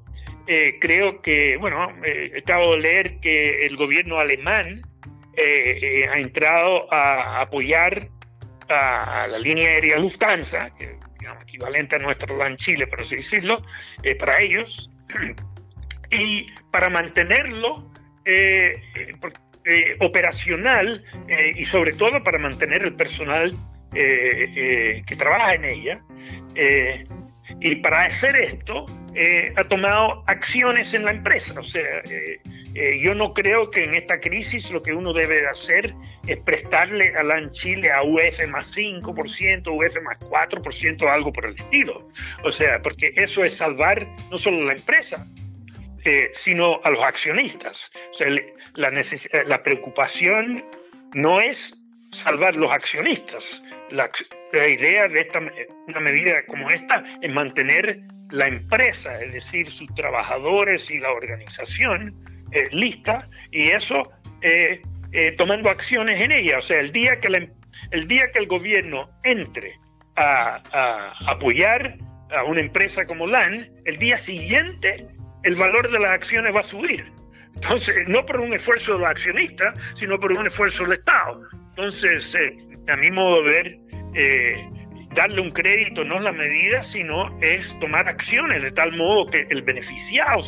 creo 0.80 1.22
que, 1.22 1.56
bueno, 1.56 1.94
acabo 2.36 2.72
de 2.72 2.80
leer 2.80 3.20
que 3.20 3.64
el 3.64 3.76
gobierno 3.76 4.18
alemán 4.18 4.82
ha 6.10 6.18
entrado 6.18 6.92
a 6.92 7.40
apoyar 7.40 8.08
a, 8.68 9.26
la 9.28 9.38
línea 9.38 9.70
aérea 9.70 9.98
Lufthansa, 9.98 10.70
que 10.76 10.98
equivalente 11.42 11.96
a 11.96 11.98
nuestro 11.98 12.36
LAN 12.36 12.56
Chile, 12.56 12.86
por 12.86 13.00
así 13.00 13.16
decirlo, 13.16 13.62
eh, 14.02 14.14
para 14.14 14.40
ellos, 14.40 14.90
y 16.10 16.46
para 16.70 16.88
mantenerlo 16.88 17.92
eh, 18.24 18.72
eh, 19.64 19.96
operacional 20.00 21.04
y 21.54 21.64
sobre 21.64 21.92
todo 21.92 22.22
para 22.22 22.38
mantener 22.38 22.82
el 22.82 22.94
personal 22.94 23.56
que 23.92 25.16
trabaja 25.16 25.54
en 25.54 25.64
ella. 25.64 26.00
y 27.60 27.76
para 27.76 28.04
hacer 28.04 28.36
esto, 28.36 28.86
ha 29.56 29.64
tomado 29.64 30.24
acciones 30.26 30.94
en 30.94 31.04
la 31.04 31.12
empresa. 31.12 31.58
O 31.58 31.64
sea, 31.64 32.02
yo 33.00 33.14
no 33.14 33.34
creo 33.34 33.70
que 33.70 33.84
en 33.84 33.94
esta 33.94 34.18
crisis 34.20 34.70
lo 34.70 34.82
que 34.82 34.92
uno 34.92 35.12
debe 35.12 35.46
hacer 35.46 35.94
es 36.26 36.38
prestarle 36.38 37.14
a 37.16 37.22
LAN 37.22 37.50
Chile 37.50 37.90
a 37.90 38.02
UF 38.02 38.46
más 38.48 38.74
5%, 38.76 39.02
UF 39.66 40.02
más 40.02 40.18
4%, 40.20 41.08
algo 41.08 41.32
por 41.32 41.46
el 41.46 41.54
estilo. 41.54 42.08
O 42.44 42.52
sea, 42.52 42.80
porque 42.80 43.12
eso 43.16 43.44
es 43.44 43.54
salvar 43.54 44.06
no 44.30 44.38
solo 44.38 44.64
la 44.64 44.74
empresa, 44.74 45.26
eh, 46.04 46.30
sino 46.32 46.80
a 46.84 46.90
los 46.90 47.00
accionistas. 47.00 47.90
O 48.12 48.14
sea, 48.14 48.28
la, 48.74 48.88
eh, 48.88 49.44
la 49.46 49.62
preocupación 49.62 50.64
no 51.14 51.40
es 51.40 51.80
salvar 52.12 52.56
los 52.56 52.70
accionistas. 52.72 53.62
La, 53.92 54.10
idea 54.68 55.08
de 55.08 55.20
esta, 55.20 55.40
una 55.86 56.00
medida 56.00 56.44
como 56.46 56.70
esta 56.70 57.04
es 57.20 57.32
mantener 57.32 58.00
la 58.30 58.48
empresa, 58.48 59.22
es 59.22 59.32
decir, 59.32 59.66
sus 59.66 59.92
trabajadores 59.94 60.90
y 60.90 60.98
la 60.98 61.12
organización 61.12 62.14
eh, 62.52 62.64
lista, 62.70 63.28
y 63.50 63.68
eso 63.68 64.10
eh, 64.40 64.80
tomando 65.36 65.68
acciones 65.70 66.20
en 66.20 66.32
ella. 66.32 66.58
O 66.58 66.62
sea, 66.62 66.80
el 66.80 66.92
día 66.92 67.20
que, 67.20 67.28
el, 67.90 68.08
día 68.08 68.30
que 68.32 68.38
el 68.38 68.46
gobierno 68.46 69.10
entre 69.24 69.78
a, 70.16 71.12
apoyar 71.26 71.98
a 72.30 72.44
una 72.44 72.60
empresa 72.60 73.04
como 73.06 73.26
LAN, 73.26 73.70
el 73.84 73.98
día 73.98 74.16
siguiente 74.16 75.06
el 75.42 75.54
valor 75.56 75.90
de 75.90 75.98
las 75.98 76.12
acciones 76.12 76.54
va 76.54 76.60
a 76.60 76.64
subir. 76.64 77.04
Entonces, 77.54 77.96
no 78.08 78.24
por 78.26 78.40
un 78.40 78.52
esfuerzo 78.54 78.94
de 78.94 79.00
los 79.00 79.08
accionistas, 79.08 79.78
sino 79.94 80.18
por 80.18 80.32
un 80.32 80.46
esfuerzo 80.46 80.84
del 80.84 80.94
Estado. 80.94 81.42
Entonces, 81.70 82.34
eh, 82.34 82.56
a 82.88 82.96
mi 82.96 83.10
modo 83.10 83.42
de 83.42 83.50
ver, 83.50 83.78
eh, 84.14 84.68
darle 85.14 85.40
un 85.40 85.50
crédito 85.50 86.04
no 86.04 86.16
es 86.16 86.22
la 86.22 86.32
medida, 86.32 86.82
sino 86.82 87.38
es 87.40 87.78
tomar 87.80 88.08
acciones 88.08 88.62
de 88.62 88.70
tal 88.70 88.96
modo 88.96 89.26
que 89.26 89.46
el 89.50 89.62
beneficiado, 89.62 90.42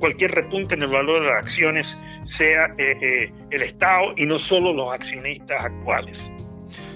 cualquier 0.00 0.32
repunte 0.32 0.74
en 0.74 0.82
el 0.82 0.88
valor 0.88 1.20
de 1.20 1.26
las 1.28 1.44
acciones, 1.44 1.98
sea 2.24 2.74
eh, 2.78 3.30
el 3.50 3.62
Estado 3.62 4.14
y 4.16 4.26
no 4.26 4.38
solo 4.38 4.72
los 4.72 4.92
accionistas 4.92 5.64
actuales. 5.64 6.32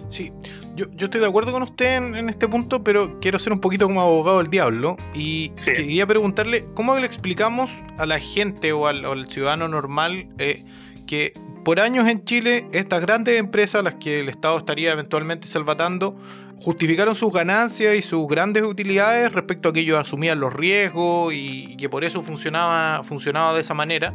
Sí, 0.09 0.32
yo, 0.74 0.86
estoy 0.98 1.20
de 1.20 1.26
acuerdo 1.26 1.52
con 1.52 1.62
usted 1.62 1.96
en, 1.96 2.28
este 2.28 2.48
punto, 2.48 2.82
pero 2.82 3.20
quiero 3.20 3.38
ser 3.38 3.52
un 3.52 3.60
poquito 3.60 3.86
como 3.86 4.00
abogado 4.00 4.38
del 4.38 4.48
diablo 4.48 4.96
y 5.14 5.50
quería 5.50 6.06
preguntarle 6.06 6.66
cómo 6.74 6.96
le 6.96 7.06
explicamos 7.06 7.70
a 7.98 8.06
la 8.06 8.18
gente 8.18 8.72
o 8.72 8.87
al, 8.87 9.30
ciudadano 9.30 9.68
normal 9.68 10.28
eh, 10.38 10.64
que 11.06 11.35
por 11.64 11.78
años 11.80 12.08
en 12.08 12.24
Chile 12.24 12.66
estas 12.72 13.00
grandes 13.00 13.38
empresas, 13.38 13.85
las 13.85 13.94
que 13.96 14.20
el 14.20 14.28
Estado 14.28 14.58
estaría 14.58 14.92
eventualmente 14.92 15.46
salvatando, 15.46 16.16
justificaron 16.62 17.14
sus 17.14 17.33
ganancias 17.33 17.96
y 17.96 18.03
sus 18.03 18.27
grandes 18.29 18.62
utilidades 18.62 19.33
respecto 19.33 19.68
a 19.68 19.72
que 19.72 19.81
ellos 19.81 19.98
asumían 19.98 20.38
los 20.38 20.53
riesgos 20.53 21.35
y, 21.35 21.77
que 21.77 21.88
por 21.88 22.05
eso 22.05 22.22
funcionaba, 22.22 23.03
funcionaba 23.03 23.55
de 23.55 23.61
esa 23.61 23.75
manera. 23.75 24.14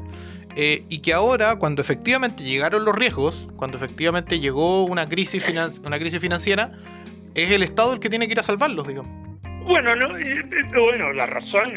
Eh, 0.56 0.84
y 0.90 1.00
que 1.00 1.14
ahora, 1.14 1.58
cuando 1.58 1.82
efectivamente 1.82 2.44
llegaron 2.44 2.84
los 2.84 2.96
riesgos, 2.96 3.50
cuando 3.58 3.78
efectivamente 3.78 4.40
llegó 4.40 4.86
una 4.86 5.08
crisis, 5.08 5.54
una 5.84 6.00
crisis 6.00 6.20
financiera, 6.20 6.72
es 7.36 7.52
el 7.52 7.62
Estado 7.62 7.94
el 7.94 8.00
que 8.00 8.10
tiene 8.10 8.26
que 8.26 8.32
ir 8.32 8.40
a 8.40 8.44
salvarlos, 8.44 8.88
digamos. 8.88 9.12
Bueno, 9.66 9.96
no, 9.96 10.18
eh, 10.18 10.40
eh, 10.40 10.46
bueno, 10.74 11.12
la 11.12 11.28
razón, 11.28 11.74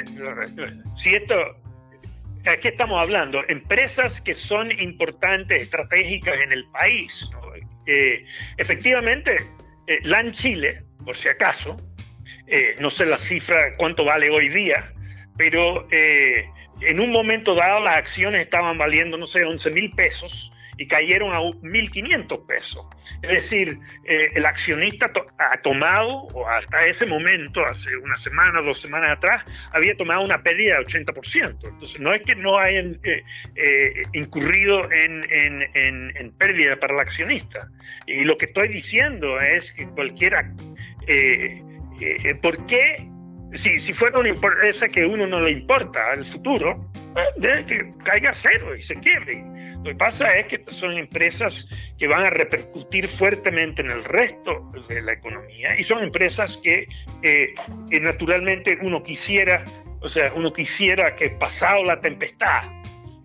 si 0.96 1.14
esto, 1.14 1.35
aquí 2.46 2.68
estamos 2.68 2.98
hablando, 3.00 3.40
empresas 3.48 4.20
que 4.20 4.33
son 4.33 4.70
importantes, 4.80 5.62
estratégicas 5.62 6.38
en 6.40 6.52
el 6.52 6.64
país, 6.66 7.28
efectivamente 8.56 9.37
eh, 9.90 9.98
LAN 10.05 10.31
Chile, 10.31 10.85
por 11.05 11.16
si 11.16 11.29
acaso, 11.29 11.76
eh, 12.46 12.76
no 12.79 12.90
sé 12.90 13.07
la 13.07 13.18
cifra 13.18 13.74
cuánto 13.76 14.05
vale 14.05 14.31
hoy 14.31 14.48
día, 14.48 14.94
pero 15.37 15.88
eh, 15.90 16.48
en 16.81 17.00
un 17.00 17.11
momento 17.11 17.57
dado 17.57 17.81
las 17.81 17.96
acciones 17.96 18.42
estaban 18.42 18.79
valiendo, 18.79 19.16
no 19.16 19.26
sé, 19.26 19.44
11 19.44 19.70
mil 19.72 19.90
pesos 19.90 20.53
y 20.80 20.86
cayeron 20.86 21.34
a 21.34 21.40
1.500 21.40 22.46
pesos. 22.46 22.86
Es 23.20 23.30
decir, 23.30 23.78
eh, 24.08 24.30
el 24.34 24.46
accionista 24.46 25.12
ha 25.36 25.60
tomado, 25.60 26.22
o 26.32 26.48
hasta 26.48 26.86
ese 26.86 27.04
momento, 27.04 27.62
hace 27.66 27.94
una 27.98 28.16
semana, 28.16 28.62
dos 28.62 28.80
semanas 28.80 29.18
atrás, 29.18 29.44
había 29.72 29.94
tomado 29.94 30.22
una 30.22 30.42
pérdida 30.42 30.78
de 30.78 30.86
80%. 30.86 31.68
Entonces, 31.68 32.00
no 32.00 32.14
es 32.14 32.22
que 32.22 32.34
no 32.34 32.58
hayan 32.58 32.98
eh, 33.02 33.22
eh, 33.56 33.92
incurrido 34.14 34.90
en, 34.90 35.22
en, 35.30 36.32
pérdida 36.38 36.76
para 36.76 36.94
el 36.94 37.00
accionista. 37.00 37.68
Y 38.06 38.24
lo 38.24 38.38
que 38.38 38.46
estoy 38.46 38.68
diciendo 38.68 39.38
es 39.38 39.72
que 39.72 39.86
cualquiera... 39.86 40.50
¿Por 42.40 42.66
qué 42.66 43.09
si, 43.54 43.80
si, 43.80 43.92
fuera 43.92 44.18
una 44.18 44.28
empresa 44.28 44.88
que 44.88 45.02
a 45.02 45.08
uno 45.08 45.26
no 45.26 45.40
le 45.40 45.50
importa 45.50 46.12
al 46.12 46.24
futuro, 46.24 46.90
debe 47.36 47.66
que 47.66 47.94
caiga 48.04 48.32
cero 48.32 48.76
y 48.76 48.82
se 48.82 48.94
quiebre. 48.96 49.44
Lo 49.78 49.84
que 49.84 49.94
pasa 49.94 50.28
es 50.36 50.46
que 50.46 50.62
son 50.72 50.92
empresas 50.92 51.66
que 51.98 52.06
van 52.06 52.26
a 52.26 52.30
repercutir 52.30 53.08
fuertemente 53.08 53.80
en 53.80 53.90
el 53.90 54.04
resto 54.04 54.70
de 54.88 55.00
la 55.00 55.14
economía 55.14 55.78
y 55.78 55.82
son 55.82 56.02
empresas 56.02 56.58
que, 56.58 56.86
eh, 57.22 57.54
naturalmente 58.00 58.78
uno 58.82 59.02
quisiera, 59.02 59.64
o 60.00 60.08
sea, 60.08 60.32
uno 60.34 60.52
quisiera 60.52 61.14
que 61.14 61.30
pasado 61.30 61.82
la 61.84 62.00
tempestad, 62.00 62.64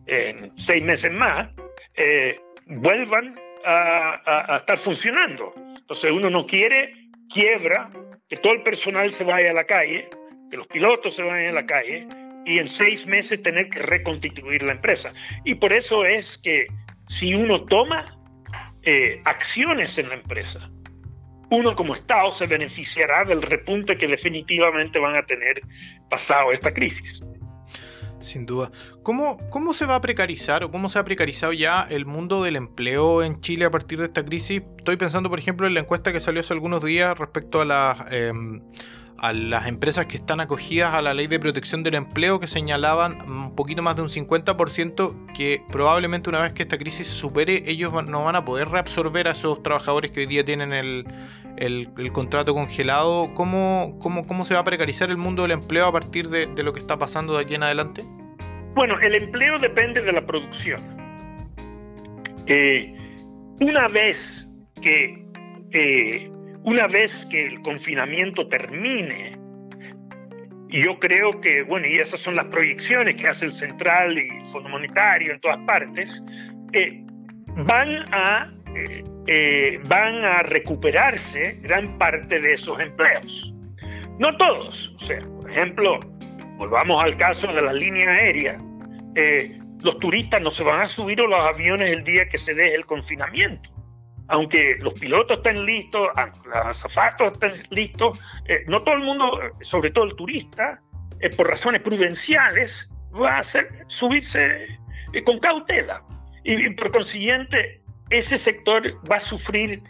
en 0.07 0.51
seis 0.57 0.83
meses 0.83 1.11
más, 1.11 1.49
eh, 1.95 2.39
vuelvan 2.67 3.35
a, 3.65 4.53
a 4.53 4.57
estar 4.57 4.77
funcionando. 4.77 5.53
Entonces 5.77 6.11
uno 6.11 6.29
no 6.29 6.45
quiere 6.45 6.93
quiebra, 7.31 7.89
que 8.29 8.38
todo 8.38 8.53
el 8.53 8.63
personal 8.63 9.11
se 9.11 9.23
vaya 9.23 9.51
a 9.51 9.53
la 9.53 9.65
calle, 9.65 10.09
que 10.49 10.57
los 10.57 10.67
pilotos 10.67 11.15
se 11.15 11.23
vayan 11.23 11.49
a 11.49 11.61
la 11.61 11.65
calle, 11.65 12.07
y 12.45 12.59
en 12.59 12.69
seis 12.69 13.05
meses 13.05 13.41
tener 13.41 13.69
que 13.69 13.79
reconstituir 13.79 14.63
la 14.63 14.73
empresa. 14.73 15.13
Y 15.43 15.55
por 15.55 15.73
eso 15.73 16.05
es 16.05 16.38
que 16.38 16.67
si 17.07 17.33
uno 17.33 17.65
toma 17.65 18.05
eh, 18.83 19.21
acciones 19.25 19.97
en 19.97 20.09
la 20.09 20.15
empresa, 20.15 20.69
uno 21.49 21.75
como 21.75 21.95
Estado 21.95 22.31
se 22.31 22.47
beneficiará 22.47 23.23
del 23.25 23.41
repunte 23.41 23.97
que 23.97 24.07
definitivamente 24.07 24.99
van 24.99 25.15
a 25.15 25.25
tener 25.25 25.61
pasado 26.09 26.51
esta 26.51 26.73
crisis. 26.73 27.23
Sin 28.25 28.45
duda. 28.45 28.71
¿Cómo, 29.03 29.38
¿Cómo 29.49 29.73
se 29.73 29.85
va 29.85 29.95
a 29.95 30.01
precarizar 30.01 30.63
o 30.63 30.71
cómo 30.71 30.89
se 30.89 30.97
ha 30.97 31.05
precarizado 31.05 31.53
ya 31.53 31.85
el 31.89 32.05
mundo 32.05 32.41
del 32.41 32.55
empleo 32.55 33.23
en 33.23 33.39
Chile 33.39 33.65
a 33.65 33.71
partir 33.71 33.99
de 33.99 34.05
esta 34.05 34.25
crisis? 34.25 34.63
Estoy 34.77 34.97
pensando, 34.97 35.29
por 35.29 35.38
ejemplo, 35.38 35.67
en 35.67 35.75
la 35.75 35.81
encuesta 35.81 36.11
que 36.11 36.19
salió 36.19 36.41
hace 36.41 36.53
algunos 36.53 36.83
días 36.83 37.17
respecto 37.17 37.61
a 37.61 37.65
las... 37.65 38.11
Em, 38.11 38.61
a 39.17 39.34
las 39.34 39.67
empresas 39.67 40.06
que 40.06 40.17
están 40.17 40.39
acogidas 40.39 40.93
a 40.93 41.01
la 41.01 41.13
ley 41.13 41.28
de 41.28 41.39
protección 41.39 41.84
del 41.84 41.95
empleo 41.95 42.39
que 42.39 42.47
señalaban 42.47 43.21
un 43.30 43.56
poquito 43.56 43.82
más 43.82 43.95
de 43.95 44.01
un 44.01 44.10
50% 44.10 45.34
que 45.34 45.62
probablemente 45.71 46.30
una 46.30 46.41
vez 46.41 46.54
que 46.54 46.63
esta 46.63 46.78
crisis 46.78 47.08
se 47.08 47.13
supere 47.13 47.63
ellos 47.65 47.93
no 48.06 48.25
van 48.25 48.36
a 48.36 48.45
poder 48.45 48.69
reabsorber 48.69 49.28
a 49.28 49.32
esos 49.32 49.63
trabajadores 49.63 50.12
que 50.12 50.21
hoy 50.21 50.25
día 50.25 50.43
tienen 50.43 50.73
el, 50.73 51.06
contrato 52.12 52.54
congelado. 52.54 53.34
¿Cómo, 53.34 53.97
¿Cómo, 53.99 54.28
cómo, 54.28 54.45
se 54.45 54.54
va 54.54 54.62
a 54.62 54.63
precarizar 54.63 55.10
el 55.10 55.17
mundo 55.17 55.43
del 55.43 55.51
empleo 55.51 55.86
a 55.86 55.91
partir 55.91 56.30
de, 56.30 56.47
lo 56.63 56.73
que 56.73 56.80
está 56.80 56.97
pasando 56.97 57.36
de 57.36 57.43
aquí 57.43 57.56
en 57.56 57.63
adelante? 57.63 58.04
Bueno, 58.73 58.99
el 58.99 59.15
empleo 59.15 59.58
depende 59.60 60.01
de 60.01 60.12
la 60.12 60.25
producción. 60.25 60.82
Eh, 62.47 62.93
una 63.62 63.88
vez 63.88 64.49
que 64.82 65.25
eh, 65.71 66.30
una 66.65 66.88
vez 66.88 67.25
que 67.28 67.45
el 67.45 67.62
confinamiento 67.62 68.47
termine, 68.47 69.38
yo 70.69 70.99
creo 70.99 71.39
que, 71.39 71.63
bueno, 71.63 71.88
y 71.88 71.99
esas 71.99 72.19
son 72.19 72.36
las 72.36 72.45
proyecciones 72.45 73.15
que 73.15 73.28
hace 73.28 73.45
el 73.45 73.51
Central 73.51 74.17
y 74.17 74.28
el 74.28 74.49
Fondo 74.49 74.69
Monetario 74.69 75.34
en 75.34 75.39
todas 75.39 75.60
partes, 75.65 76.23
eh, 76.73 77.04
van, 77.56 78.04
a, 78.12 78.51
eh, 78.75 79.04
eh, 79.28 79.80
van 79.88 80.23
a 80.25 80.41
recuperarse 80.41 81.60
gran 81.62 81.97
parte 81.97 82.39
de 82.39 82.54
esos 82.54 82.80
empleos. 82.80 83.54
No 84.19 84.36
todos, 84.38 84.95
o 84.95 84.99
sea, 84.99 85.19
por 85.19 85.49
ejemplo, 85.49 85.99
volvamos 86.58 87.04
al 87.04 87.15
caso 87.17 87.54
de 87.54 87.62
la 87.62 87.73
línea 87.73 88.10
aérea, 88.10 88.58
eh, 89.15 89.60
los 89.82 89.99
turistas 89.99 90.41
no 90.41 90.49
se 90.49 90.63
van 90.63 90.82
a 90.82 90.88
subir 90.88 91.21
a 91.21 91.28
los 91.28 91.56
aviones 91.56 91.91
el 91.91 92.04
día 92.04 92.28
que 92.28 92.38
se 92.38 92.56
deje 92.56 92.73
el 92.73 92.86
confinamiento. 92.86 93.74
Aunque 94.27 94.75
los 94.79 94.93
pilotos 94.93 95.38
estén 95.38 95.65
listos, 95.65 96.07
los 96.45 96.55
azafatos 96.55 97.33
estén 97.33 97.53
listos, 97.69 98.19
eh, 98.47 98.63
no 98.67 98.83
todo 98.83 98.95
el 98.95 99.03
mundo, 99.03 99.39
sobre 99.61 99.91
todo 99.91 100.05
el 100.05 100.15
turista, 100.15 100.81
eh, 101.19 101.29
por 101.35 101.47
razones 101.47 101.81
prudenciales, 101.81 102.91
va 103.13 103.38
a 103.38 103.39
hacer, 103.39 103.85
subirse 103.88 104.67
con 105.25 105.39
cautela. 105.39 106.03
y 106.43 106.69
por 106.71 106.91
consiguiente, 106.91 107.81
ese 108.09 108.38
sector 108.38 108.83
va 109.09 109.15
a 109.15 109.19
sufrir 109.19 109.81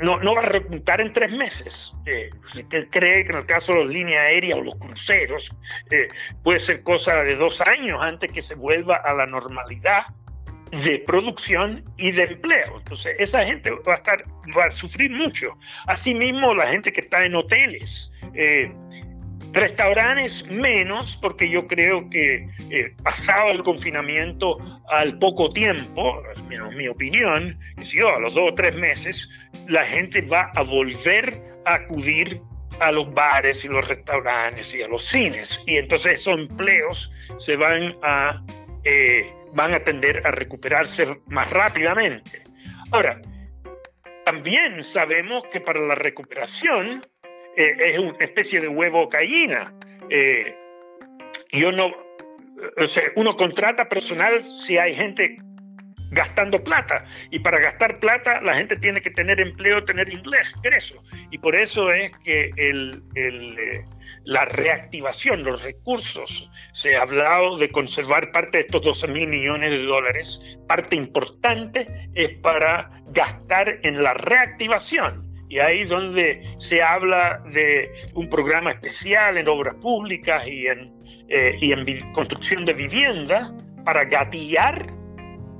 no, 0.00 0.34
va 0.34 0.42
a 0.42 0.46
repuntar 0.46 1.00
en 1.00 1.12
tres 1.12 1.30
meses. 1.30 1.96
Eh, 2.06 2.30
cree 2.90 3.24
que 3.24 3.30
en 3.30 3.38
el 3.38 3.46
caso 3.46 3.72
de 3.72 3.84
las 3.84 3.94
líneas 3.94 4.20
aéreas 4.20 4.58
o 4.58 4.62
los 4.62 4.76
cruceros 4.76 5.54
eh, 5.90 6.08
puede 6.42 6.58
ser 6.58 6.82
cosa 6.82 7.22
de 7.22 7.36
dos 7.36 7.60
años 7.60 7.98
antes 8.00 8.32
que 8.32 8.42
se 8.42 8.54
vuelva 8.54 8.96
a 8.96 9.14
la 9.14 9.26
normalidad 9.26 10.06
de 10.70 10.98
producción 11.00 11.84
y 11.96 12.12
de 12.12 12.24
empleo. 12.24 12.78
Entonces, 12.78 13.16
esa 13.18 13.44
gente 13.44 13.70
va 13.70 13.94
a, 13.94 13.96
estar, 13.96 14.24
va 14.56 14.64
a 14.66 14.70
sufrir 14.70 15.10
mucho. 15.10 15.56
Asimismo, 15.86 16.54
la 16.54 16.68
gente 16.68 16.92
que 16.92 17.00
está 17.00 17.24
en 17.24 17.34
hoteles. 17.34 18.12
Eh, 18.34 18.72
Restaurantes 19.54 20.50
menos, 20.50 21.16
porque 21.16 21.48
yo 21.48 21.68
creo 21.68 22.10
que 22.10 22.48
eh, 22.70 22.92
pasado 23.04 23.52
el 23.52 23.62
confinamiento 23.62 24.58
al 24.90 25.16
poco 25.20 25.52
tiempo, 25.52 26.20
en 26.50 26.76
mi 26.76 26.88
opinión, 26.88 27.56
si 27.84 28.00
a 28.00 28.18
los 28.18 28.34
dos 28.34 28.50
o 28.50 28.54
tres 28.56 28.74
meses, 28.74 29.30
la 29.68 29.84
gente 29.84 30.22
va 30.22 30.50
a 30.56 30.62
volver 30.62 31.40
a 31.66 31.74
acudir 31.74 32.40
a 32.80 32.90
los 32.90 33.14
bares 33.14 33.64
y 33.64 33.68
los 33.68 33.86
restaurantes 33.86 34.74
y 34.74 34.82
a 34.82 34.88
los 34.88 35.04
cines. 35.04 35.62
Y 35.66 35.76
entonces 35.76 36.14
esos 36.14 36.36
empleos 36.36 37.12
se 37.38 37.54
van 37.54 37.94
a, 38.02 38.42
eh, 38.82 39.24
van 39.54 39.74
a 39.74 39.80
tender 39.82 40.26
a 40.26 40.30
recuperarse 40.30 41.06
más 41.26 41.50
rápidamente. 41.50 42.42
Ahora, 42.90 43.20
también 44.24 44.82
sabemos 44.82 45.44
que 45.52 45.60
para 45.60 45.80
la 45.80 45.94
recuperación 45.94 47.02
eh, 47.56 47.76
es 47.78 47.98
una 47.98 48.16
especie 48.18 48.60
de 48.60 48.68
huevo 48.68 49.08
gallina. 49.08 49.72
Eh, 50.10 50.54
yo 51.52 51.70
no, 51.72 51.92
o 52.76 52.86
sea, 52.86 53.04
uno 53.16 53.36
contrata 53.36 53.88
personal 53.88 54.40
si 54.40 54.78
hay 54.78 54.94
gente 54.94 55.38
gastando 56.10 56.62
plata. 56.62 57.04
Y 57.30 57.40
para 57.40 57.58
gastar 57.60 57.98
plata 58.00 58.40
la 58.40 58.54
gente 58.54 58.76
tiene 58.76 59.00
que 59.00 59.10
tener 59.10 59.40
empleo, 59.40 59.84
tener 59.84 60.08
ingreso. 60.12 61.02
Y 61.30 61.38
por 61.38 61.54
eso 61.54 61.92
es 61.92 62.12
que 62.24 62.50
el, 62.56 63.02
el, 63.14 63.58
eh, 63.58 63.84
la 64.24 64.44
reactivación, 64.44 65.44
los 65.44 65.62
recursos, 65.62 66.50
se 66.72 66.96
ha 66.96 67.02
hablado 67.02 67.56
de 67.58 67.70
conservar 67.70 68.32
parte 68.32 68.58
de 68.58 68.64
estos 68.64 68.82
12 68.82 69.08
mil 69.08 69.28
millones 69.28 69.70
de 69.70 69.82
dólares. 69.84 70.40
Parte 70.66 70.96
importante 70.96 71.86
es 72.14 72.38
para 72.38 72.90
gastar 73.08 73.80
en 73.82 74.02
la 74.02 74.14
reactivación 74.14 75.24
y 75.48 75.58
ahí 75.58 75.84
donde 75.84 76.42
se 76.58 76.82
habla 76.82 77.42
de 77.52 77.90
un 78.14 78.28
programa 78.28 78.72
especial 78.72 79.36
en 79.38 79.46
obras 79.46 79.74
públicas 79.76 80.42
y 80.46 80.66
en, 80.66 80.92
eh, 81.28 81.56
y 81.60 81.72
en 81.72 82.12
construcción 82.12 82.64
de 82.64 82.72
vivienda 82.72 83.54
para 83.84 84.04
gatillar 84.04 84.86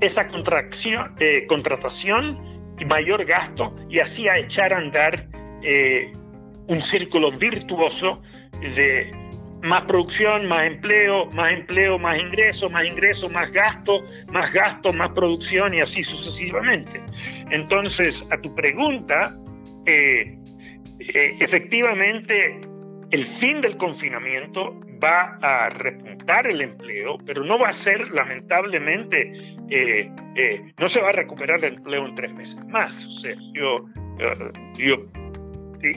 esa 0.01 0.27
contracción, 0.27 1.15
eh, 1.19 1.45
contratación 1.47 2.75
y 2.79 2.85
mayor 2.85 3.23
gasto 3.25 3.73
y 3.89 3.99
así 3.99 4.27
a 4.27 4.35
echar 4.35 4.73
a 4.73 4.77
andar 4.79 5.27
eh, 5.63 6.11
un 6.67 6.81
círculo 6.81 7.31
virtuoso 7.31 8.21
de 8.61 9.25
más 9.65 9.81
producción, 9.83 10.47
más 10.47 10.67
empleo, 10.67 11.25
más 11.31 11.51
empleo, 11.51 11.97
más 11.97 12.19
ingreso, 12.19 12.69
más 12.69 12.85
ingreso, 12.85 13.29
más 13.29 13.51
gasto, 13.51 14.03
más 14.31 14.53
gasto, 14.53 14.93
más 14.93 15.11
producción 15.11 15.73
y 15.73 15.81
así 15.81 16.03
sucesivamente. 16.03 17.01
Entonces, 17.49 18.27
a 18.31 18.37
tu 18.39 18.53
pregunta, 18.53 19.35
eh, 19.85 20.37
eh, 20.99 21.35
efectivamente 21.39 22.61
el 23.11 23.25
fin 23.25 23.61
del 23.61 23.75
confinamiento 23.77 24.79
va 25.03 25.37
a 25.41 25.69
repuntar 25.69 26.47
el 26.47 26.61
empleo, 26.61 27.17
pero 27.25 27.43
no 27.43 27.59
va 27.59 27.69
a 27.69 27.73
ser, 27.73 28.11
lamentablemente, 28.11 29.31
eh, 29.69 30.11
no 30.79 30.89
se 30.89 31.01
va 31.01 31.09
a 31.09 31.11
recuperar 31.11 31.63
el 31.65 31.75
empleo 31.75 32.05
en 32.05 32.15
tres 32.15 32.33
meses 32.33 32.63
más. 32.67 33.05
O 33.05 33.19
sea, 33.19 33.35
yo, 33.53 33.85
yo 34.75 35.05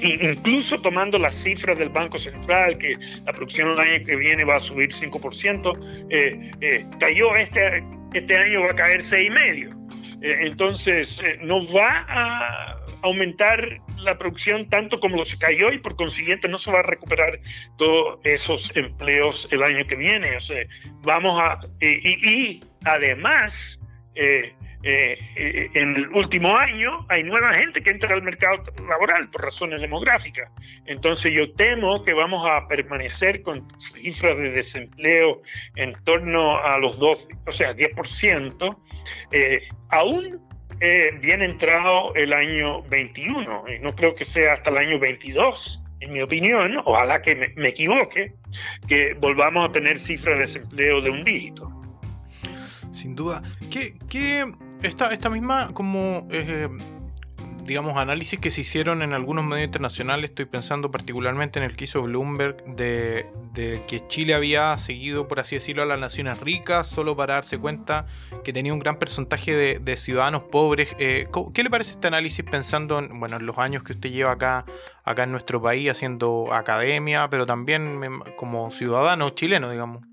incluso 0.00 0.80
tomando 0.80 1.18
las 1.18 1.36
cifras 1.36 1.78
del 1.78 1.88
Banco 1.88 2.18
Central, 2.18 2.78
que 2.78 2.96
la 3.24 3.32
producción 3.32 3.70
el 3.70 3.78
año 3.78 4.04
que 4.04 4.16
viene 4.16 4.44
va 4.44 4.56
a 4.56 4.60
subir 4.60 4.90
5%, 4.90 6.98
cayó 6.98 7.36
este, 7.36 7.84
este 8.14 8.36
año 8.36 8.62
va 8.62 8.70
a 8.70 8.74
caer 8.74 9.00
6,5%. 9.00 9.74
entonces, 10.20 11.22
no 11.42 11.60
va 11.72 12.04
a 12.08 12.78
aumentar 13.02 13.80
la 13.98 14.18
producción 14.18 14.68
tanto 14.68 15.00
como 15.00 15.16
lo 15.16 15.24
se 15.24 15.38
cayó 15.38 15.72
y 15.72 15.78
por 15.78 15.96
consiguiente 15.96 16.48
no 16.48 16.58
se 16.58 16.72
va 16.72 16.80
a 16.80 16.82
recuperar 16.82 17.40
todos 17.76 18.20
esos 18.24 18.74
empleos 18.76 19.48
el 19.50 19.62
año 19.62 19.86
que 19.86 19.96
viene. 19.96 20.36
O 20.36 20.40
sea, 20.40 20.64
vamos 21.02 21.38
a... 21.40 21.60
Y, 21.80 22.60
además, 22.84 23.80
eh, 24.14 24.52
eh, 24.82 25.18
eh, 25.34 25.70
en 25.74 25.96
el 25.96 26.08
último 26.10 26.56
año 26.56 27.04
hay 27.08 27.24
nueva 27.24 27.52
gente 27.52 27.82
que 27.82 27.90
entra 27.90 28.14
al 28.14 28.22
mercado 28.22 28.62
laboral 28.88 29.28
por 29.30 29.42
razones 29.42 29.80
demográficas. 29.80 30.50
Entonces 30.86 31.32
yo 31.32 31.52
temo 31.54 32.04
que 32.04 32.12
vamos 32.12 32.46
a 32.48 32.68
permanecer 32.68 33.42
con 33.42 33.66
cifras 33.78 34.36
de 34.36 34.50
desempleo 34.50 35.42
en 35.76 35.94
torno 36.04 36.58
a 36.58 36.78
los 36.78 36.98
12, 36.98 37.28
o 37.46 37.52
sea, 37.52 37.74
10%, 37.74 38.76
eh, 39.32 39.68
aún 39.88 40.48
eh, 40.80 41.10
bien 41.20 41.42
entrado 41.42 42.14
el 42.14 42.32
año 42.32 42.82
21. 42.82 43.64
y 43.68 43.78
no 43.80 43.94
creo 43.96 44.14
que 44.14 44.24
sea 44.24 44.52
hasta 44.52 44.70
el 44.70 44.78
año 44.78 44.98
22, 45.00 45.82
en 46.00 46.12
mi 46.12 46.22
opinión. 46.22 46.76
Ojalá 46.84 47.20
que 47.20 47.52
me, 47.56 47.68
equivoque, 47.68 48.32
que 48.86 49.14
volvamos 49.14 49.68
a 49.68 49.72
tener 49.72 49.98
cifras 49.98 50.36
de 50.36 50.42
desempleo 50.42 51.00
de 51.00 51.10
un 51.10 51.24
dígito. 51.24 51.68
Sin 52.92 53.16
duda. 53.16 53.42
¿Qué, 53.70 53.94
qué 54.08 54.46
esta, 54.82 55.12
esta 55.12 55.30
misma 55.30 55.72
como... 55.72 56.26
Eh, 56.30 56.68
digamos, 57.68 57.98
análisis 57.98 58.40
que 58.40 58.50
se 58.50 58.62
hicieron 58.62 59.02
en 59.02 59.12
algunos 59.12 59.44
medios 59.44 59.66
internacionales, 59.66 60.30
estoy 60.30 60.46
pensando 60.46 60.90
particularmente 60.90 61.58
en 61.58 61.66
el 61.66 61.76
que 61.76 61.84
hizo 61.84 62.02
Bloomberg, 62.02 62.64
de, 62.64 63.26
que 63.86 64.06
Chile 64.08 64.34
había 64.34 64.76
seguido, 64.78 65.28
por 65.28 65.38
así 65.38 65.56
decirlo, 65.56 65.82
a 65.82 65.86
las 65.86 65.98
naciones 66.00 66.40
ricas, 66.40 66.88
solo 66.88 67.14
para 67.14 67.34
darse 67.34 67.58
cuenta 67.58 68.06
que 68.42 68.54
tenía 68.54 68.72
un 68.72 68.78
gran 68.78 68.98
porcentaje 68.98 69.54
de, 69.54 69.96
ciudadanos 69.96 70.44
pobres. 70.44 70.96
Eh, 70.98 71.26
¿Qué 71.52 71.62
le 71.62 71.68
parece 71.68 71.92
este 71.92 72.08
análisis 72.08 72.44
pensando 72.44 72.98
en, 72.98 73.20
bueno, 73.20 73.36
en 73.36 73.44
los 73.44 73.58
años 73.58 73.84
que 73.84 73.92
usted 73.92 74.10
lleva 74.10 74.32
acá, 74.32 74.64
acá 75.04 75.24
en 75.24 75.32
nuestro 75.32 75.60
país 75.60 75.90
haciendo 75.90 76.52
academia, 76.52 77.28
pero 77.28 77.44
también 77.44 78.00
como 78.36 78.70
ciudadano 78.70 79.30
chileno, 79.30 79.70
digamos? 79.70 80.06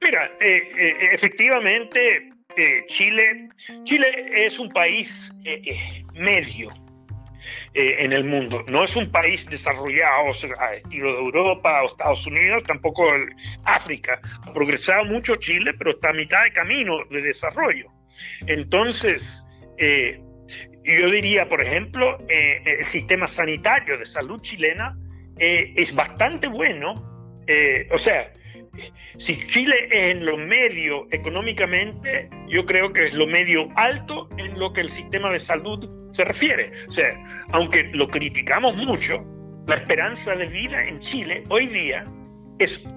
Mira, 0.00 0.30
eh, 0.40 1.10
efectivamente 1.12 2.37
Chile, 2.86 3.48
Chile 3.84 4.06
es 4.34 4.58
un 4.58 4.70
país 4.70 5.32
eh, 5.44 5.62
eh, 5.64 6.04
medio 6.14 6.70
eh, 7.74 7.96
en 8.00 8.12
el 8.12 8.24
mundo. 8.24 8.64
No 8.68 8.82
es 8.84 8.96
un 8.96 9.10
país 9.10 9.48
desarrollado 9.48 10.32
a 10.58 10.74
estilo 10.74 11.12
de 11.12 11.18
Europa 11.18 11.82
o 11.82 11.86
Estados 11.86 12.26
Unidos, 12.26 12.64
tampoco 12.66 13.04
África. 13.64 14.20
Ha 14.42 14.52
progresado 14.52 15.04
mucho 15.04 15.36
Chile, 15.36 15.72
pero 15.78 15.92
está 15.92 16.10
a 16.10 16.14
mitad 16.14 16.42
de 16.44 16.52
camino 16.52 17.04
de 17.10 17.22
desarrollo. 17.22 17.86
Entonces, 18.46 19.44
yo 19.78 21.10
diría, 21.10 21.48
por 21.48 21.62
ejemplo, 21.62 22.18
el 22.28 22.84
sistema 22.84 23.28
sanitario 23.28 23.96
de 23.98 24.04
salud 24.04 24.40
chilena 24.40 24.96
es 25.38 25.94
bastante 25.94 26.48
bueno. 26.48 26.94
o 27.92 27.98
sea, 27.98 28.32
si 29.18 29.44
Chile 29.48 29.74
es 29.90 30.16
en 30.16 30.24
lo 30.24 30.36
medio 30.36 31.08
económicamente, 31.10 32.30
yo 32.48 32.64
creo 32.64 32.92
que 32.92 33.06
es 33.06 33.14
lo 33.14 33.26
medio 33.26 33.68
alto 33.74 34.28
en 34.38 34.58
lo 34.58 34.72
que 34.72 34.82
el 34.82 34.88
sistema 34.88 35.30
de 35.30 35.40
salud 35.40 35.88
se 36.12 36.24
refiere. 36.24 36.72
O 36.86 36.92
sea, 36.92 37.24
aunque 37.52 37.90
lo 37.92 38.08
criticamos 38.08 38.76
mucho, 38.76 39.24
la 39.66 39.74
esperanza 39.74 40.34
de 40.36 40.46
vida 40.46 40.84
en 40.84 41.00
Chile 41.00 41.42
hoy 41.48 41.66
día 41.66 42.04
es 42.60 42.88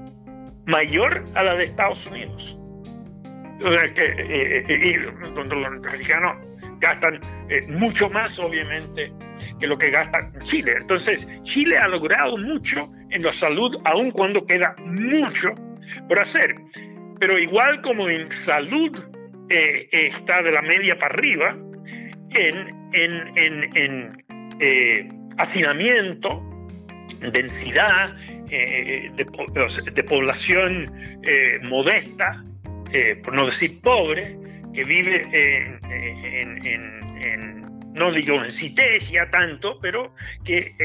mayor 0.68 1.26
a 1.34 1.44
la 1.44 1.56
de 1.56 1.64
Estados 1.64 2.06
Unidos. 2.08 2.58
Que, 3.60 4.04
eh, 4.04 4.66
eh, 4.68 4.80
y 4.84 4.94
los 4.98 5.14
norteamericanos 5.34 6.38
gastan 6.80 7.20
eh, 7.50 7.68
mucho 7.68 8.10
más, 8.10 8.38
obviamente, 8.40 9.12
que 9.60 9.68
lo 9.68 9.78
que 9.78 9.90
gasta 9.90 10.32
Chile. 10.44 10.74
Entonces, 10.82 11.28
Chile 11.44 11.78
ha 11.78 11.88
logrado 11.88 12.38
mucho 12.38 12.90
en 13.10 13.24
la 13.24 13.32
salud, 13.32 13.76
aun 13.86 14.12
cuando 14.12 14.46
queda 14.46 14.76
mucho 14.80 15.54
por 16.08 16.20
hacer. 16.20 16.56
Pero 17.20 17.38
igual 17.38 17.82
como 17.82 18.10
en 18.10 18.32
salud 18.32 18.98
eh, 19.50 19.88
está 19.92 20.42
de 20.42 20.52
la 20.52 20.62
media 20.62 20.98
para 20.98 21.14
arriba, 21.14 21.58
en, 22.32 22.90
en, 22.94 23.38
en, 23.38 23.78
en 23.78 24.26
eh, 24.60 25.10
hacinamiento 25.38 26.42
densidad 27.20 28.16
de, 28.48 30.04
población 30.08 30.92
modesta, 31.64 32.44
por 33.24 33.34
no 33.34 33.46
decir 33.46 33.80
pobre, 33.82 34.36
que 34.74 34.84
vive 34.84 35.22
en, 35.32 35.80
no 37.94 38.12
digo 38.12 38.44
en 38.44 38.52
cités 38.52 39.10
ya 39.12 39.30
tanto, 39.30 39.80
pero 39.82 40.14
que 40.44 40.76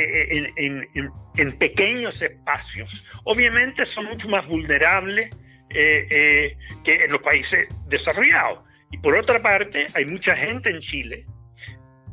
en, 1.36 1.58
pequeños 1.58 2.22
espacios, 2.22 3.04
obviamente 3.24 3.84
son 3.86 4.06
mucho 4.06 4.28
más 4.28 4.46
vulnerables 4.46 5.30
que 5.68 6.56
en 6.84 7.12
los 7.12 7.22
países 7.22 7.68
desarrollados. 7.88 8.60
Y 8.90 8.98
por 8.98 9.16
otra 9.16 9.42
parte, 9.42 9.86
hay 9.94 10.06
mucha 10.06 10.34
gente 10.34 10.70
en 10.70 10.78
Chile 10.80 11.26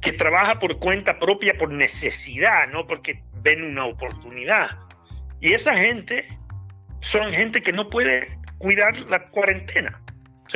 que 0.03 0.11
trabaja 0.11 0.59
por 0.59 0.79
cuenta 0.79 1.17
propia, 1.17 1.57
por 1.57 1.71
necesidad, 1.71 2.67
no 2.67 2.85
porque 2.85 3.23
ven 3.41 3.63
una 3.63 3.85
oportunidad. 3.85 4.77
Y 5.39 5.53
esa 5.53 5.75
gente 5.75 6.27
son 6.99 7.31
gente 7.31 7.61
que 7.61 7.71
no 7.71 7.89
puede 7.89 8.37
cuidar 8.57 8.97
la 9.09 9.29
cuarentena. 9.29 10.01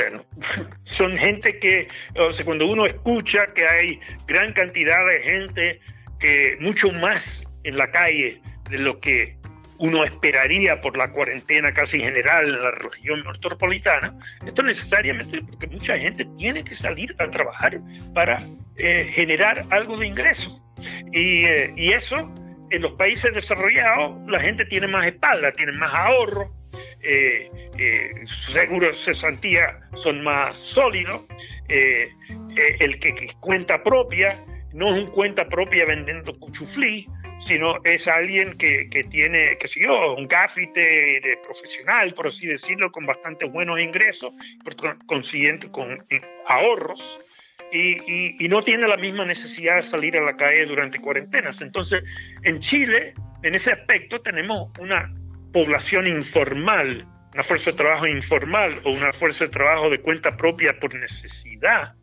Son 0.86 1.17
gente 1.17 1.60
que, 1.60 1.88
o 2.15 2.29
cuando 2.45 2.67
uno 2.67 2.86
escucha 2.86 3.47
que 3.53 3.67
hay 3.67 3.99
gran 4.27 4.53
cantidad 4.53 5.05
de 5.05 5.21
gente 5.21 5.79
que 6.19 6.57
mucho 6.60 6.91
más 6.91 7.43
en 7.63 7.77
la 7.77 7.89
calle 7.91 8.41
de 8.69 8.77
lo 8.79 8.99
que 8.99 9.38
uno 9.79 10.03
esperaría 10.03 10.81
por 10.81 10.97
la 10.97 11.12
cuarentena 11.12 11.73
casi 11.73 11.99
general 11.99 12.45
en 12.45 12.62
la 12.62 12.71
región 12.71 13.23
metropolitana, 13.25 14.13
esto 14.45 14.63
necesariamente 14.63 15.41
porque 15.43 15.67
mucha 15.67 15.97
gente 15.97 16.25
tiene 16.38 16.63
que 16.63 16.75
salir 16.75 17.15
a 17.19 17.29
trabajar 17.29 17.79
para 18.13 18.43
eh, 18.77 19.10
generar 19.13 19.65
algo 19.69 19.97
de 19.97 20.07
ingreso. 20.07 20.60
Y, 21.12 21.45
eh, 21.45 21.73
y, 21.75 21.91
eso, 21.91 22.31
en 22.69 22.81
los 22.81 22.93
países 22.93 23.33
desarrollados, 23.33 24.17
la 24.27 24.39
gente 24.39 24.65
tiene 24.65 24.88
más 24.88 25.05
espalda, 25.05 25.51
tiene 25.51 25.71
más 25.73 25.93
ahorro, 25.93 26.51
eh, 27.02 27.50
sus 28.26 28.54
seguros 28.54 28.92
de 28.92 29.13
cesantía 29.13 29.80
son 29.96 30.24
más 30.24 30.58
sólidos, 30.58 31.24
el 31.68 33.00
que, 33.00 33.13
que 33.13 33.34
cuenta 33.40 33.84
propia 33.84 34.44
no 34.74 34.96
es 34.96 35.04
un 35.04 35.08
cuenta 35.08 35.48
propia 35.48 35.86
vendiendo 35.86 36.38
cuchuflí, 36.40 37.08
sino 37.40 37.84
es 37.84 38.08
alguien 38.08 38.58
que, 38.58 38.90
que 38.90 39.04
tiene, 39.04 39.58
que 39.58 39.68
sé 39.68 39.82
yo, 39.82 40.16
un 40.16 40.28
gafite 40.28 41.40
profesional, 41.44 42.13
por 42.13 42.28
así 42.28 42.48
decirlo, 42.48 42.92
con 42.92 43.06
bastante 43.06 43.46
buenos 43.46 43.80
ingresos, 43.80 44.34
por 44.63 44.76
consiguiente 45.06 45.70
con 45.72 46.06
ahorros, 46.48 47.20
y, 47.72 48.46
y, 48.46 48.48
no 48.48 48.63
tiene 48.63 48.88
la 48.88 48.96
misma 48.96 49.26
necesidad 49.26 49.76
de 49.76 49.84
salir 49.84 50.16
a 50.16 50.22
la 50.22 50.38
calle 50.38 50.66
durante 50.66 51.00
cuarentenas. 51.00 51.62
Entonces, 51.62 52.02
en 52.44 52.62
Chile, 52.62 53.13
en 53.44 53.56
ese 53.56 53.74
aspecto, 53.74 54.22
tenemos 54.22 54.72
una 54.80 55.13
población 55.58 56.06
informal, 56.06 57.04
una 57.34 57.41
fuerza 57.41 57.72
de 57.72 57.78
trabajo 57.78 58.06
informal 58.06 58.80
o 58.84 58.91
una 58.91 59.12
fuerza 59.12 59.46
de 59.46 59.50
trabajo 59.50 59.89
de 59.89 60.00
cuenta 60.00 60.38
propia 60.38 60.80
por 60.80 60.93
necesidad, 60.93 61.96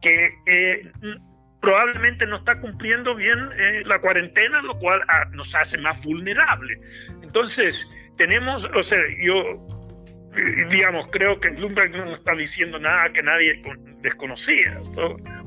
que 0.00 0.30
eh, 0.46 0.88
probablemente 1.60 2.26
no 2.26 2.36
está 2.36 2.60
cumpliendo 2.60 3.16
bien 3.16 3.38
eh, 3.58 3.82
la 3.86 4.00
cuarentena, 4.00 4.62
lo 4.62 4.78
cual 4.78 5.00
ah, 5.08 5.24
nos 5.32 5.52
hace 5.52 5.78
más 5.78 6.00
vulnerables. 6.04 6.78
Entonces, 7.24 7.90
tenemos, 8.18 8.64
o 8.72 8.84
sea, 8.84 9.00
yo, 9.20 9.34
eh, 10.36 10.66
digamos, 10.70 11.08
creo 11.10 11.40
que 11.40 11.48
Bloomberg 11.48 11.90
no 11.90 12.14
está 12.14 12.36
diciendo 12.36 12.78
nada 12.78 13.12
que 13.12 13.22
nadie 13.24 13.60
desconocía. 14.00 14.80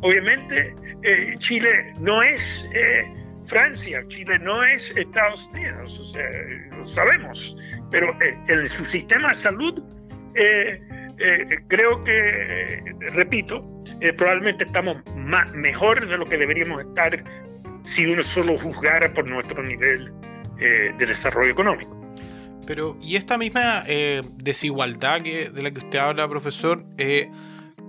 obviamente, 0.01 0.75
Chile 1.39 1.93
no 2.01 2.21
es 2.21 2.67
Francia, 3.47 4.03
Chile 4.07 4.39
no 4.39 4.63
es 4.63 4.91
Estados 4.95 5.49
Unidos, 5.53 5.99
o 5.99 6.03
sea, 6.03 6.29
lo 6.71 6.85
sabemos, 6.85 7.55
pero 7.91 8.15
en 8.47 8.67
su 8.67 8.85
sistema 8.85 9.29
de 9.29 9.35
salud 9.35 9.83
eh, 11.17 11.45
creo 11.67 12.03
que, 12.03 12.83
repito, 13.13 13.65
eh, 14.01 14.11
probablemente 14.13 14.65
estamos 14.65 14.97
más, 15.15 15.51
mejor 15.53 16.05
de 16.05 16.17
lo 16.17 16.25
que 16.25 16.37
deberíamos 16.37 16.83
estar 16.83 17.23
si 17.85 18.05
uno 18.05 18.21
solo 18.21 18.57
juzgara 18.57 19.13
por 19.13 19.25
nuestro 19.27 19.63
nivel 19.63 20.11
eh, 20.59 20.93
de 20.97 21.05
desarrollo 21.05 21.51
económico. 21.51 21.95
Pero, 22.67 22.97
y 22.99 23.15
esta 23.15 23.37
misma 23.37 23.83
desigualdad 24.37 25.21
que, 25.21 25.51
de 25.51 25.61
la 25.61 25.71
que 25.71 25.77
usted 25.77 25.99
habla, 25.99 26.27
profesor, 26.27 26.83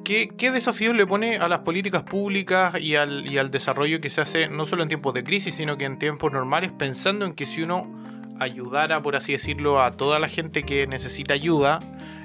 ¿qué, 0.07 0.29
¿qué, 0.29 0.53
desafíos 0.53 0.95
le 0.95 1.05
pone 1.05 1.39
a 1.39 1.49
las 1.49 1.61
políticas 1.61 2.05
públicas 2.05 2.81
y 2.81 2.95
al, 2.95 3.51
desarrollo 3.51 4.01
que 4.01 4.09
se 4.09 4.21
hace 4.21 4.47
no 4.47 4.65
solo 4.65 4.85
en 4.85 4.89
tiempos 4.89 5.13
de 5.15 5.25
crisis, 5.25 5.57
sino 5.57 5.77
que 5.77 5.85
en 5.85 5.99
tiempos 5.99 6.33
normales, 6.33 6.71
pensando 6.71 7.25
en 7.27 7.35
que 7.35 7.45
si 7.45 7.63
uno 7.63 7.93
ayudara, 8.39 9.03
por 9.03 9.17
así 9.17 9.33
decirlo, 9.33 9.83
a 9.83 9.91
toda 9.91 10.21
la 10.21 10.29
gente 10.29 10.63
que 10.63 10.87
necesita 10.87 11.35
ayuda, 11.35 11.81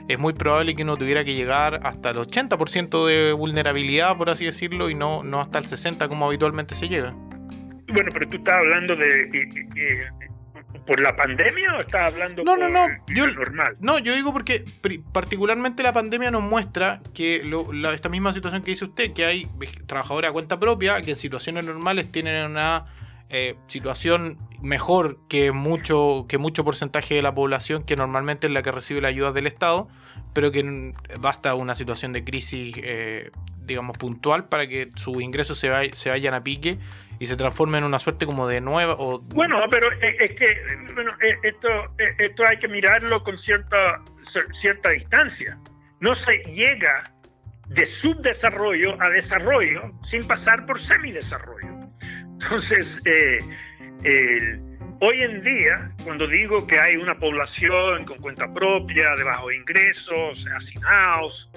es 0.08 0.20
muy 0.20 0.34
probable 0.34 0.76
que 0.76 0.84
uno 0.84 0.96
tuviera 0.96 1.26
que 1.26 1.34
llegar 1.34 1.80
hasta 1.84 2.12
el 2.12 2.18
80% 2.18 3.08
de 3.08 3.34
vulnerabilidad, 3.34 4.16
por 4.16 4.30
así 4.30 4.46
decirlo, 4.46 4.92
y 4.92 4.96
no, 4.96 5.24
no 5.24 5.42
hasta 5.42 5.58
el 5.58 5.66
60% 5.66 6.08
como 6.08 6.28
habitualmente 6.28 6.76
se 6.76 6.88
llega. 6.88 7.16
Bueno, 7.88 8.10
pero 8.14 8.30
tú 8.30 8.38
estás 8.38 8.56
hablando 8.60 8.96
de... 8.96 9.28
¿Por 10.86 11.00
la 11.00 11.16
pandemia 11.16 11.76
o 11.76 11.80
estás 11.80 12.14
hablando 12.14 12.44
no, 12.44 12.58
no, 12.58 12.68
no, 12.68 12.88
yo, 13.14 13.28
normal? 13.28 13.78
No, 13.80 14.00
yo 14.00 14.14
digo 14.16 14.34
porque 14.34 14.66
particularmente 15.12 15.84
la 15.84 15.94
pandemia 15.94 16.32
nos 16.32 16.42
muestra 16.42 17.02
que 17.14 17.44
esta 17.94 18.10
misma 18.10 18.34
situación 18.34 18.64
que 18.64 18.72
dice 18.72 18.86
usted, 18.86 19.14
que 19.14 19.26
hay 19.26 19.48
trabajadores 19.86 20.30
a 20.30 20.34
cuenta 20.34 20.60
propia 20.60 21.02
que 21.02 21.12
en 21.12 21.18
situaciones 21.18 21.66
normales 21.66 22.12
tienen 22.12 22.46
una 22.50 22.86
eh, 23.30 23.56
situación 23.68 24.38
mejor 24.62 25.20
que 25.30 25.54
mucho, 25.54 26.26
que 26.28 26.38
mucho 26.38 26.66
porcentaje 26.66 27.16
de 27.16 27.22
la 27.22 27.34
población 27.34 27.84
que 27.84 27.96
normalmente 27.96 28.48
es 28.48 28.54
la 28.54 28.62
que 28.62 28.74
recibe 28.74 29.00
la 29.00 29.08
ayuda 29.08 29.32
del 29.32 29.48
Estado, 29.48 29.88
pero 30.34 30.52
que 30.52 30.94
basta 31.20 31.56
una 31.56 31.76
situación 31.76 32.12
de 32.12 32.26
crisis, 32.26 32.76
eh, 32.78 33.32
digamos, 33.66 33.98
puntual 33.98 34.50
para 34.50 34.68
que 34.68 34.90
sus 34.96 35.22
ingresos 35.22 35.58
se, 35.60 35.70
se 35.94 36.10
vayan 36.10 36.34
a 36.34 36.44
pique 36.44 36.78
y 37.22 37.28
se 37.28 37.36
transformen 37.36 37.84
en 37.84 37.84
una 37.84 38.00
suerte 38.00 38.26
como 38.26 38.48
de 38.48 38.62
nueva. 38.62 38.96
Bueno, 39.36 39.62
pero 39.70 39.92
es 39.92 40.32
que 40.32 40.58
bueno, 40.96 41.12
esto, 41.44 41.68
esto 42.18 42.48
hay 42.48 42.58
que 42.58 42.68
mirarlo 42.68 43.22
con 43.22 43.38
cierta, 43.38 44.02
cierta 44.54 44.90
distancia. 44.90 45.56
No 46.00 46.16
se 46.16 46.40
llega 46.46 47.04
de 47.68 47.86
subdesarrollo 47.86 49.00
a 49.00 49.10
desarrollo 49.10 49.92
sin 50.04 50.26
pasar 50.26 50.66
por 50.66 50.80
semidesarrollo. 50.80 51.92
Entonces, 52.42 53.00
eh, 53.06 53.38
hoy 55.00 55.22
en 55.22 55.44
día, 55.44 55.92
cuando 56.04 56.26
digo 56.26 56.66
que 56.66 56.80
hay 56.80 56.96
una 56.96 57.20
población 57.20 58.04
con 58.06 58.18
cuenta 58.18 58.52
propia, 58.52 59.16
de 59.16 59.24
bajos 59.24 59.54
ingresos, 59.54 60.48
hacinados, 60.58 61.52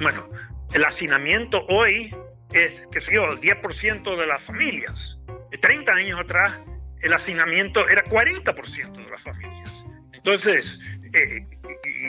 bueno, 0.00 0.28
el 0.72 0.84
hacinamiento 0.84 1.64
hoy 1.68 2.12
es, 2.52 2.86
qué 2.92 3.00
sé 3.00 3.14
yo, 3.14 3.24
el 3.26 3.40
10% 3.40 4.16
de 4.16 4.26
las 4.26 4.42
familias. 4.42 5.18
30 5.60 5.92
años 5.92 6.20
atrás, 6.20 6.60
el 7.00 7.12
hacinamiento 7.12 7.88
era 7.88 8.04
40% 8.04 8.92
de 8.92 9.10
las 9.10 9.22
familias. 9.22 9.86
Entonces, 10.12 10.80
eh, 11.12 11.46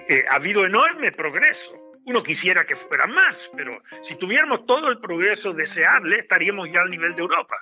eh, 0.09 0.23
ha 0.29 0.35
habido 0.35 0.65
enorme 0.65 1.11
progreso. 1.11 1.73
Uno 2.05 2.23
quisiera 2.23 2.65
que 2.65 2.75
fuera 2.75 3.05
más, 3.05 3.51
pero 3.55 3.81
si 4.01 4.15
tuviéramos 4.15 4.65
todo 4.65 4.89
el 4.89 4.99
progreso 4.99 5.53
deseable, 5.53 6.19
estaríamos 6.19 6.71
ya 6.71 6.81
al 6.81 6.89
nivel 6.89 7.15
de 7.15 7.21
Europa 7.21 7.55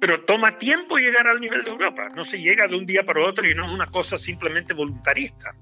pero 0.00 0.22
toma 0.22 0.58
tiempo 0.58 0.96
llegar 0.96 1.28
al 1.28 1.40
nivel 1.40 1.62
de 1.62 1.70
Europa, 1.70 2.08
no 2.14 2.24
se 2.24 2.40
llega 2.40 2.66
de 2.66 2.76
un 2.76 2.86
día 2.86 3.04
para 3.04 3.20
otro 3.20 3.46
y 3.46 3.54
no 3.54 3.66
es 3.66 3.72
una 3.72 3.86
cosa 3.86 4.16
simplemente 4.16 4.72
voluntarista. 4.72 5.54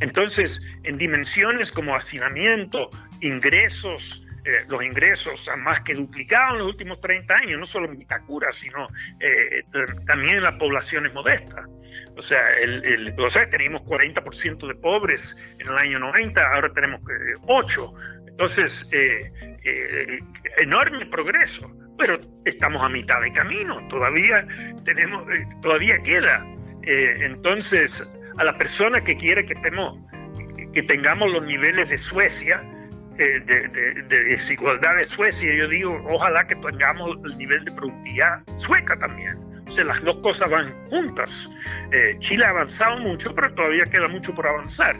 Entonces, 0.00 0.62
en 0.84 0.96
dimensiones 0.96 1.70
como 1.70 1.94
hacinamiento, 1.94 2.88
ingresos, 3.20 4.24
eh, 4.44 4.64
los 4.68 4.82
ingresos 4.82 5.48
han 5.48 5.62
más 5.62 5.80
que 5.80 5.94
duplicado 5.94 6.54
en 6.54 6.58
los 6.60 6.68
últimos 6.68 7.00
30 7.00 7.34
años, 7.34 7.58
no 7.58 7.66
solo 7.66 7.86
en 7.86 7.98
Vitacura, 7.98 8.52
sino 8.52 8.88
eh, 9.20 9.64
también 10.06 10.36
en 10.36 10.44
las 10.44 10.54
poblaciones 10.54 11.12
modestas. 11.12 11.66
O 12.16 12.22
sea, 12.22 12.50
el, 12.60 13.14
o 13.18 13.28
sea, 13.28 13.48
teníamos 13.48 13.82
40% 13.82 14.66
de 14.66 14.74
pobres 14.74 15.36
en 15.58 15.68
el 15.68 15.74
año 15.74 15.98
90, 15.98 16.54
ahora 16.54 16.72
tenemos 16.72 17.00
8. 17.46 17.92
Entonces, 18.28 18.88
eh, 18.92 19.30
enorme 20.58 21.06
progreso 21.06 21.70
pero 21.98 22.20
estamos 22.44 22.80
a 22.82 22.88
mitad 22.88 23.20
de 23.20 23.32
camino, 23.32 23.86
todavía 23.88 24.46
tenemos, 24.84 25.28
eh, 25.30 25.46
todavía 25.60 26.00
queda. 26.02 26.46
Eh, 26.82 27.16
entonces, 27.20 28.02
a 28.38 28.44
la 28.44 28.56
persona 28.56 29.02
que 29.02 29.16
quiere 29.16 29.44
que 29.44 29.54
estemos, 29.54 29.98
que 30.72 30.82
tengamos 30.84 31.30
los 31.30 31.44
niveles 31.44 31.90
de 31.90 31.98
Suecia, 31.98 32.62
eh, 33.18 33.40
de, 33.46 34.24
desigualdad 34.24 34.96
de 34.96 35.04
Suecia, 35.04 35.54
yo 35.54 35.68
digo, 35.68 36.00
ojalá 36.08 36.46
que 36.46 36.54
tengamos 36.56 37.16
el 37.24 37.38
nivel 37.38 37.64
de 37.64 37.72
productividad 37.72 38.42
sueca 38.56 38.98
también. 38.98 39.38
O 39.66 39.70
sea, 39.70 39.84
las 39.84 40.02
dos 40.02 40.18
cosas 40.20 40.50
van 40.50 40.74
juntas. 40.88 41.50
Chile 42.20 42.44
ha 42.46 42.50
avanzado 42.50 42.98
mucho, 43.00 43.34
pero 43.34 43.52
todavía 43.54 43.84
queda 43.84 44.08
mucho 44.08 44.34
por 44.34 44.46
avanzar. 44.46 44.96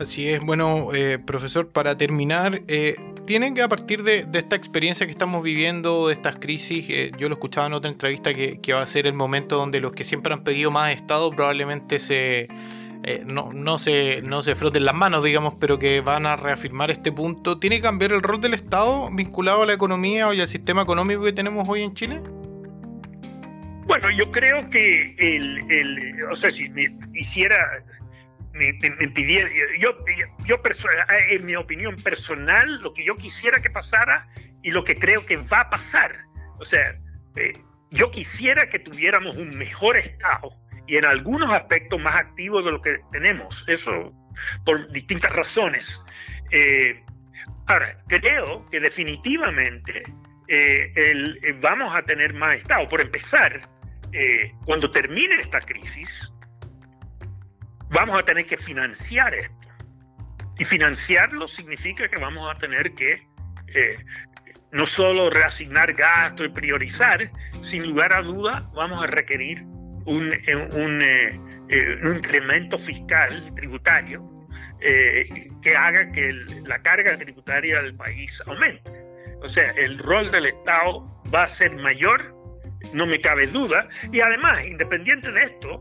Así 0.00 0.30
es, 0.30 0.40
bueno, 0.40 0.88
profesor, 1.26 1.70
para 1.70 1.94
terminar, 1.98 2.62
tienen 3.24 3.54
que 3.54 3.62
a 3.62 3.68
partir 3.68 4.02
de, 4.02 4.26
esta 4.32 4.56
experiencia 4.56 5.06
que 5.06 5.12
estamos 5.12 5.42
viviendo, 5.42 6.08
de 6.08 6.14
estas 6.14 6.36
crisis, 6.36 6.86
eh, 6.90 7.10
yo 7.16 7.28
lo 7.28 7.34
escuchaba 7.34 7.66
en 7.66 7.72
otra 7.72 7.90
entrevista 7.90 8.34
que, 8.34 8.60
va 8.72 8.82
a 8.82 8.86
ser 8.86 9.06
el 9.06 9.14
momento 9.14 9.56
donde 9.56 9.80
los 9.80 9.92
que 9.92 10.04
siempre 10.04 10.32
han 10.32 10.44
pedido 10.44 10.70
más 10.70 10.94
Estado 10.94 11.30
probablemente 11.30 11.98
se, 11.98 12.48
eh, 13.06 13.22
no, 13.26 13.52
no, 13.52 13.78
se, 13.78 14.22
no 14.22 14.42
se 14.42 14.54
froten 14.54 14.84
las 14.84 14.94
manos, 14.94 15.22
digamos, 15.22 15.54
pero 15.60 15.78
que 15.78 16.00
van 16.00 16.26
a 16.26 16.36
reafirmar 16.36 16.90
este 16.90 17.12
punto. 17.12 17.58
¿Tiene 17.58 17.76
que 17.76 17.82
cambiar 17.82 18.12
el 18.12 18.22
rol 18.22 18.40
del 18.40 18.54
Estado 18.54 19.10
vinculado 19.12 19.62
a 19.62 19.66
la 19.66 19.74
economía 19.74 20.32
y 20.32 20.40
al 20.40 20.48
sistema 20.48 20.82
económico 20.82 21.22
que 21.22 21.32
tenemos 21.32 21.68
hoy 21.68 21.82
en 21.82 21.94
Chile? 21.94 22.20
Bueno, 23.86 24.10
yo 24.10 24.32
creo 24.32 24.70
que 24.70 25.14
el, 25.18 25.70
el 25.70 26.24
o 26.30 26.34
sea, 26.34 26.50
si 26.50 26.70
me 26.70 26.96
hiciera 27.12 27.58
me, 28.54 28.72
pidiera, 29.08 29.50
yo, 29.78 29.90
yo, 30.46 30.60
en 31.30 31.44
mi 31.44 31.56
opinión 31.56 31.96
personal, 31.96 32.80
lo 32.80 32.94
que 32.94 33.04
yo 33.04 33.16
quisiera 33.16 33.58
que 33.58 33.68
pasara 33.70 34.28
y 34.62 34.70
lo 34.70 34.84
que 34.84 34.94
creo 34.94 35.26
que 35.26 35.36
va 35.36 35.62
a 35.62 35.70
pasar. 35.70 36.12
O 36.58 36.64
sea, 36.64 36.98
eh, 37.36 37.52
yo 37.90 38.10
quisiera 38.10 38.68
que 38.68 38.78
tuviéramos 38.78 39.36
un 39.36 39.50
mejor 39.58 39.96
Estado 39.96 40.52
y 40.86 40.96
en 40.96 41.04
algunos 41.04 41.50
aspectos 41.52 42.00
más 42.00 42.16
activo 42.16 42.62
de 42.62 42.72
lo 42.72 42.80
que 42.80 43.00
tenemos. 43.12 43.64
Eso 43.68 44.12
por 44.64 44.90
distintas 44.92 45.32
razones. 45.32 46.04
Eh, 46.50 47.02
ahora, 47.66 47.96
creo 48.08 48.68
que 48.70 48.80
definitivamente 48.80 50.02
eh, 50.48 51.56
vamos 51.60 51.94
a 51.94 52.02
tener 52.02 52.34
más 52.34 52.56
Estado. 52.56 52.88
Por 52.88 53.00
empezar, 53.00 53.68
cuando 54.64 54.90
termine 54.90 55.40
esta 55.40 55.58
crisis, 55.60 56.32
vamos 57.90 58.18
a 58.18 58.22
tener 58.22 58.46
que 58.46 58.56
financiar 58.56 59.34
esto. 59.34 59.54
Y 60.58 60.64
financiarlo 60.64 61.48
significa 61.48 62.08
que 62.08 62.20
vamos 62.20 62.54
a 62.54 62.58
tener 62.58 62.94
que 62.94 63.26
eh, 63.74 63.96
no 64.72 64.86
solo 64.86 65.30
reasignar 65.30 65.94
gastos 65.94 66.46
y 66.46 66.50
priorizar, 66.50 67.30
sin 67.62 67.86
lugar 67.86 68.12
a 68.12 68.22
duda 68.22 68.68
vamos 68.74 69.02
a 69.02 69.06
requerir 69.06 69.64
un, 70.06 70.32
eh, 70.32 70.68
un, 70.74 71.02
eh, 71.02 71.98
un 72.02 72.16
incremento 72.16 72.78
fiscal 72.78 73.52
tributario 73.54 74.30
que 75.62 75.74
haga 75.74 76.12
que 76.12 76.30
la 76.66 76.78
carga 76.82 77.16
tributaria 77.16 77.80
del 77.80 77.94
país 77.96 78.42
aumente. 78.46 78.92
O 79.40 79.48
sea, 79.48 79.70
el 79.78 79.98
rol 79.98 80.30
del 80.30 80.44
Estado 80.44 81.00
va 81.34 81.44
a 81.44 81.48
ser 81.48 81.74
mayor, 81.76 82.34
no 82.92 83.06
me 83.06 83.18
cabe 83.18 83.46
duda, 83.46 83.88
y 84.12 84.20
además, 84.20 84.62
independiente 84.66 85.32
de 85.32 85.42
esto, 85.44 85.80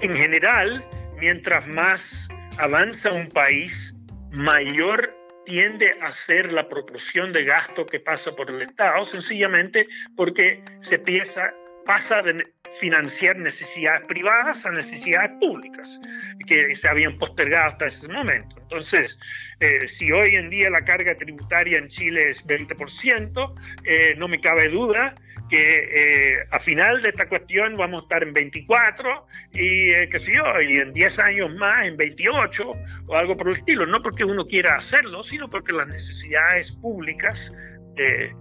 en 0.00 0.16
general, 0.16 0.82
mientras 1.18 1.66
más 1.68 2.28
avanza 2.58 3.12
un 3.12 3.28
país, 3.28 3.94
mayor 4.30 5.14
tiende 5.46 5.96
a 6.02 6.12
ser 6.12 6.52
la 6.52 6.68
proporción 6.68 7.32
de 7.32 7.44
gasto 7.44 7.86
que 7.86 8.00
pasa 8.00 8.34
por 8.34 8.50
el 8.50 8.62
Estado, 8.62 9.04
sencillamente 9.04 9.86
porque 10.16 10.62
se 10.80 10.98
piensa, 10.98 11.54
pasa 11.86 12.20
de 12.22 12.44
financiar 12.80 13.36
necesidades 13.36 14.04
privadas 14.06 14.66
a 14.66 14.70
necesidades 14.70 15.30
públicas, 15.40 16.00
que 16.46 16.74
se 16.74 16.88
habían 16.88 17.16
postergado 17.16 17.70
hasta 17.70 17.86
ese 17.86 18.08
momento. 18.08 18.56
Entonces, 18.60 19.18
eh, 19.60 19.86
si 19.88 20.12
hoy 20.12 20.36
en 20.36 20.50
día 20.50 20.68
la 20.68 20.84
carga 20.84 21.16
tributaria 21.16 21.78
en 21.78 21.88
Chile 21.88 22.30
es 22.30 22.46
20%, 22.46 23.54
eh, 23.84 24.14
no 24.18 24.28
me 24.28 24.40
cabe 24.40 24.68
duda 24.68 25.14
que 25.48 25.60
eh, 25.60 26.46
a 26.50 26.58
final 26.58 27.02
de 27.02 27.10
esta 27.10 27.28
cuestión 27.28 27.76
vamos 27.76 28.00
a 28.00 28.02
estar 28.02 28.22
en 28.24 28.32
24 28.32 29.26
y 29.52 29.90
eh, 29.90 30.08
qué 30.10 30.18
sé 30.18 30.34
yo, 30.34 30.44
en 30.58 30.92
10 30.92 31.18
años 31.20 31.54
más 31.54 31.86
en 31.86 31.96
28 31.96 32.72
o 33.06 33.16
algo 33.16 33.36
por 33.36 33.48
el 33.48 33.54
estilo, 33.54 33.86
no 33.86 34.02
porque 34.02 34.24
uno 34.24 34.44
quiera 34.46 34.76
hacerlo, 34.76 35.22
sino 35.22 35.48
porque 35.48 35.72
las 35.72 35.86
necesidades 35.86 36.72
públicas, 36.72 37.54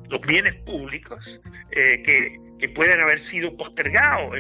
los 0.10 0.20
bienes 0.22 0.56
públicos 0.64 1.40
que, 1.72 2.38
que, 2.68 2.70
pueden 2.74 3.00
haber 3.00 3.20
sido 3.20 3.56
postergados 3.56 4.34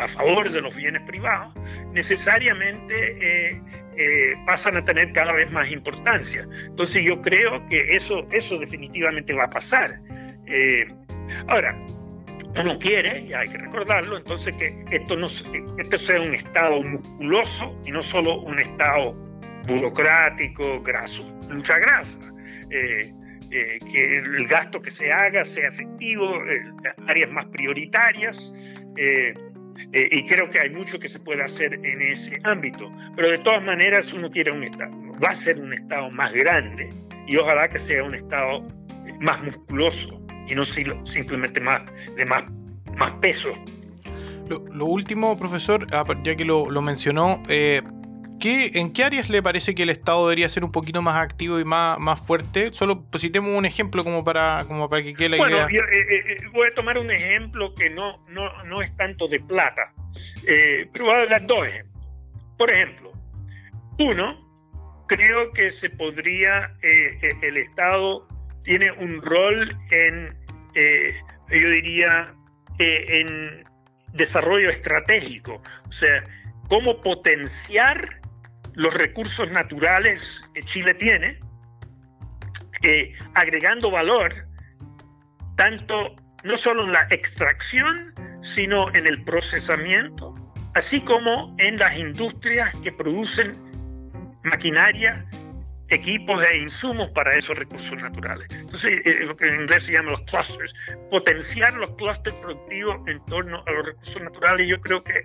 a 0.00 0.08
favor 0.08 0.50
de 0.50 0.62
los 0.62 0.74
bienes 0.74 1.02
privados, 1.02 1.54
necesariamente 1.92 3.60
pasan 4.46 4.76
a 4.76 4.84
tener 4.84 5.12
cada 5.12 5.32
vez 5.32 5.50
más 5.50 5.70
importancia. 5.70 6.46
Entonces 6.66 7.04
yo 7.04 7.20
creo 7.20 7.66
que 7.68 7.96
eso, 7.96 8.26
eso 8.32 8.58
definitivamente 8.58 9.34
va 9.34 9.44
a 9.44 9.50
pasar. 9.50 10.00
Ahora, 11.48 11.76
uno 12.56 12.78
quiere, 12.78 13.20
y 13.20 13.32
hay 13.32 13.48
que 13.48 13.58
recordarlo, 13.58 14.16
entonces 14.16 14.54
que 14.56 14.84
esto, 14.90 15.16
no, 15.16 15.26
esto 15.26 15.98
sea 15.98 16.20
un 16.20 16.34
Estado 16.34 16.82
musculoso 16.82 17.76
y 17.84 17.90
no 17.90 18.02
solo 18.02 18.40
un 18.40 18.58
Estado 18.58 19.14
burocrático, 19.66 20.82
graso, 20.82 21.24
mucha 21.50 21.78
grasa. 21.78 22.18
Eh, 22.70 23.12
eh, 23.50 23.78
que 23.90 24.18
el 24.18 24.46
gasto 24.46 24.80
que 24.80 24.90
se 24.90 25.12
haga 25.12 25.44
sea 25.44 25.68
efectivo, 25.68 26.44
eh, 26.44 26.62
áreas 27.06 27.30
más 27.30 27.46
prioritarias, 27.46 28.52
y 29.92 30.26
creo 30.26 30.50
que 30.50 30.58
hay 30.58 30.70
mucho 30.70 30.98
que 30.98 31.08
se 31.08 31.20
puede 31.20 31.42
hacer 31.42 31.74
en 31.74 32.02
ese 32.02 32.40
ámbito. 32.42 32.92
Pero 33.14 33.30
de 33.30 33.38
todas 33.38 33.62
maneras 33.62 34.12
uno 34.12 34.30
quiere 34.30 34.50
un 34.50 34.64
Estado, 34.64 34.90
va 35.22 35.28
a 35.28 35.34
ser 35.34 35.60
un 35.60 35.72
Estado 35.72 36.10
más 36.10 36.32
grande 36.32 36.90
y 37.28 37.36
ojalá 37.36 37.68
que 37.68 37.78
sea 37.78 38.02
un 38.02 38.14
Estado 38.14 38.66
más 39.20 39.42
musculoso 39.42 40.20
y 40.48 40.54
no 40.54 40.64
simplemente 40.64 41.60
más, 41.60 41.82
de 42.16 42.24
más, 42.24 42.44
más 42.96 43.12
peso. 43.20 43.50
Lo, 44.48 44.86
último, 44.86 45.36
profesor, 45.36 45.86
ah, 45.92 46.04
ya 46.22 46.34
que 46.34 46.44
lo, 46.44 46.82
mencionó, 46.82 47.42
eh, 48.42 48.70
¿en 48.74 48.92
qué 48.92 49.04
áreas 49.04 49.30
le 49.30 49.42
parece 49.42 49.74
que 49.74 49.82
el 49.82 49.90
Estado 49.90 50.26
debería 50.26 50.48
ser 50.48 50.64
un 50.64 50.70
poquito 50.70 51.02
más 51.02 51.16
activo 51.16 51.58
y 51.58 51.64
más, 51.64 51.98
más 51.98 52.20
fuerte? 52.20 52.72
Solo 52.72 53.04
pues, 53.10 53.22
si 53.22 53.30
tenemos 53.30 53.56
un 53.56 53.64
ejemplo 53.64 54.04
como 54.04 54.24
para, 54.24 54.64
como 54.66 54.88
para 54.88 55.02
que 55.02 55.14
quede 55.14 55.30
la 55.30 55.36
idea. 55.36 55.64
Bueno, 55.64 55.88
eh, 55.90 56.32
eh, 56.32 56.36
voy 56.52 56.68
a 56.68 56.74
tomar 56.74 56.98
un 56.98 57.10
ejemplo 57.10 57.74
que 57.74 57.90
no, 57.90 58.24
no, 58.28 58.64
no 58.64 58.82
es 58.82 58.94
tanto 58.96 59.28
de 59.28 59.40
plata, 59.40 59.92
pero 60.92 61.06
voy 61.06 61.14
a 61.14 61.26
dar 61.26 61.46
dos 61.46 61.66
ejemplos. 61.66 61.98
Por 62.56 62.72
ejemplo, 62.72 63.12
uno, 63.98 64.48
creo 65.06 65.52
que 65.52 65.70
se 65.70 65.90
podría, 65.90 66.74
el 66.82 67.56
Estado 67.56 68.26
tiene 68.68 68.92
un 68.92 69.22
rol 69.22 69.74
en, 69.90 70.36
eh, 70.74 71.14
yo 71.50 71.70
diría, 71.70 72.34
eh, 72.78 73.20
en 73.20 73.64
desarrollo 74.12 74.68
estratégico, 74.68 75.62
o 75.88 75.92
sea, 75.92 76.22
cómo 76.68 77.00
potenciar 77.00 78.17
los 78.78 78.94
recursos 78.94 79.50
naturales 79.50 80.40
que 80.54 80.62
Chile 80.62 80.94
tiene, 80.94 81.40
eh, 82.82 83.12
agregando 83.34 83.90
valor 83.90 84.32
tanto 85.56 86.14
no 86.44 86.56
solo 86.56 86.84
en 86.84 86.92
la 86.92 87.08
extracción, 87.10 88.14
sino 88.40 88.94
en 88.94 89.08
el 89.08 89.24
procesamiento, 89.24 90.32
así 90.74 91.00
como 91.00 91.56
en 91.58 91.76
las 91.76 91.98
industrias 91.98 92.72
que 92.76 92.92
producen 92.92 93.60
maquinaria 94.44 95.26
equipos 95.88 96.40
e 96.44 96.58
insumos 96.58 97.10
para 97.10 97.36
esos 97.36 97.58
recursos 97.58 98.00
naturales. 98.00 98.46
Entonces, 98.52 99.00
eh, 99.04 99.24
lo 99.24 99.36
que 99.36 99.48
en 99.48 99.62
inglés 99.62 99.86
se 99.86 99.94
llama 99.94 100.12
los 100.12 100.22
clusters, 100.22 100.72
potenciar 101.10 101.72
los 101.72 101.96
clusters 101.96 102.36
productivos 102.36 102.96
en 103.08 103.24
torno 103.24 103.60
a 103.66 103.72
los 103.72 103.86
recursos 103.86 104.22
naturales, 104.22 104.68
yo 104.68 104.80
creo 104.80 105.02
que 105.02 105.24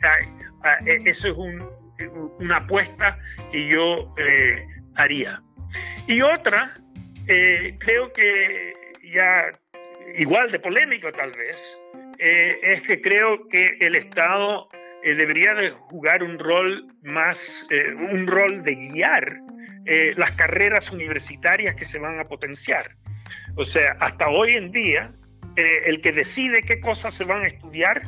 eso 1.06 1.28
es 1.28 1.36
una 2.40 2.58
apuesta 2.58 3.20
que 3.52 3.68
yo 3.68 4.14
eh, 4.18 4.66
haría. 4.96 5.42
Y 6.08 6.22
otra, 6.22 6.74
eh, 7.28 7.76
creo 7.80 8.12
que 8.14 8.74
ya 9.04 9.52
igual 10.18 10.52
de 10.52 10.60
polémico 10.60 11.12
tal 11.12 11.32
vez, 11.32 11.80
es 12.18 12.82
que 12.84 13.02
creo 13.02 13.48
que 13.50 13.78
el 13.82 13.96
Estado 13.96 14.70
debería 15.04 15.54
de 15.56 15.72
jugar 15.72 16.24
un 16.24 16.40
rol 16.40 16.88
más, 17.02 17.68
un 18.12 18.28
rol 18.28 18.64
de 18.64 18.76
guiar 18.76 19.42
eh, 19.86 20.14
las 20.16 20.32
carreras 20.32 20.92
universitarias 20.92 21.76
que 21.76 21.84
se 21.84 22.00
van 22.00 22.18
a 22.18 22.24
potenciar. 22.24 22.96
O 23.56 23.66
sea, 23.66 23.98
hasta 24.00 24.30
hoy 24.30 24.52
en 24.56 24.72
día, 24.72 25.12
eh, 25.58 25.82
el 25.86 26.00
que 26.00 26.14
decide 26.14 26.64
qué 26.64 26.80
cosas 26.80 27.14
se 27.14 27.26
van 27.26 27.44
a 27.44 27.48
estudiar 27.48 28.02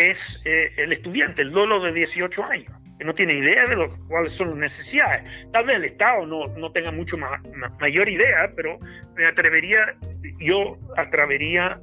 eh, 0.00 0.10
es 0.10 0.42
el 0.44 0.92
estudiante, 0.92 1.42
el 1.42 1.52
dolo 1.52 1.80
de 1.80 1.92
18 1.92 2.44
años, 2.44 2.72
que 2.98 3.04
no 3.04 3.14
tiene 3.14 3.34
idea 3.34 3.66
de 3.66 3.76
lo, 3.76 3.88
cuáles 4.08 4.32
son 4.32 4.50
las 4.50 4.58
necesidades. 4.58 5.22
Tal 5.52 5.66
vez 5.66 5.76
el 5.76 5.84
Estado 5.84 6.26
no, 6.26 6.46
no 6.48 6.72
tenga 6.72 6.90
mucho 6.90 7.16
más, 7.16 7.40
mayor 7.80 8.08
idea, 8.08 8.52
pero 8.56 8.78
me 9.16 9.26
atrevería, 9.26 9.96
yo 10.38 10.78
atrevería 10.96 11.80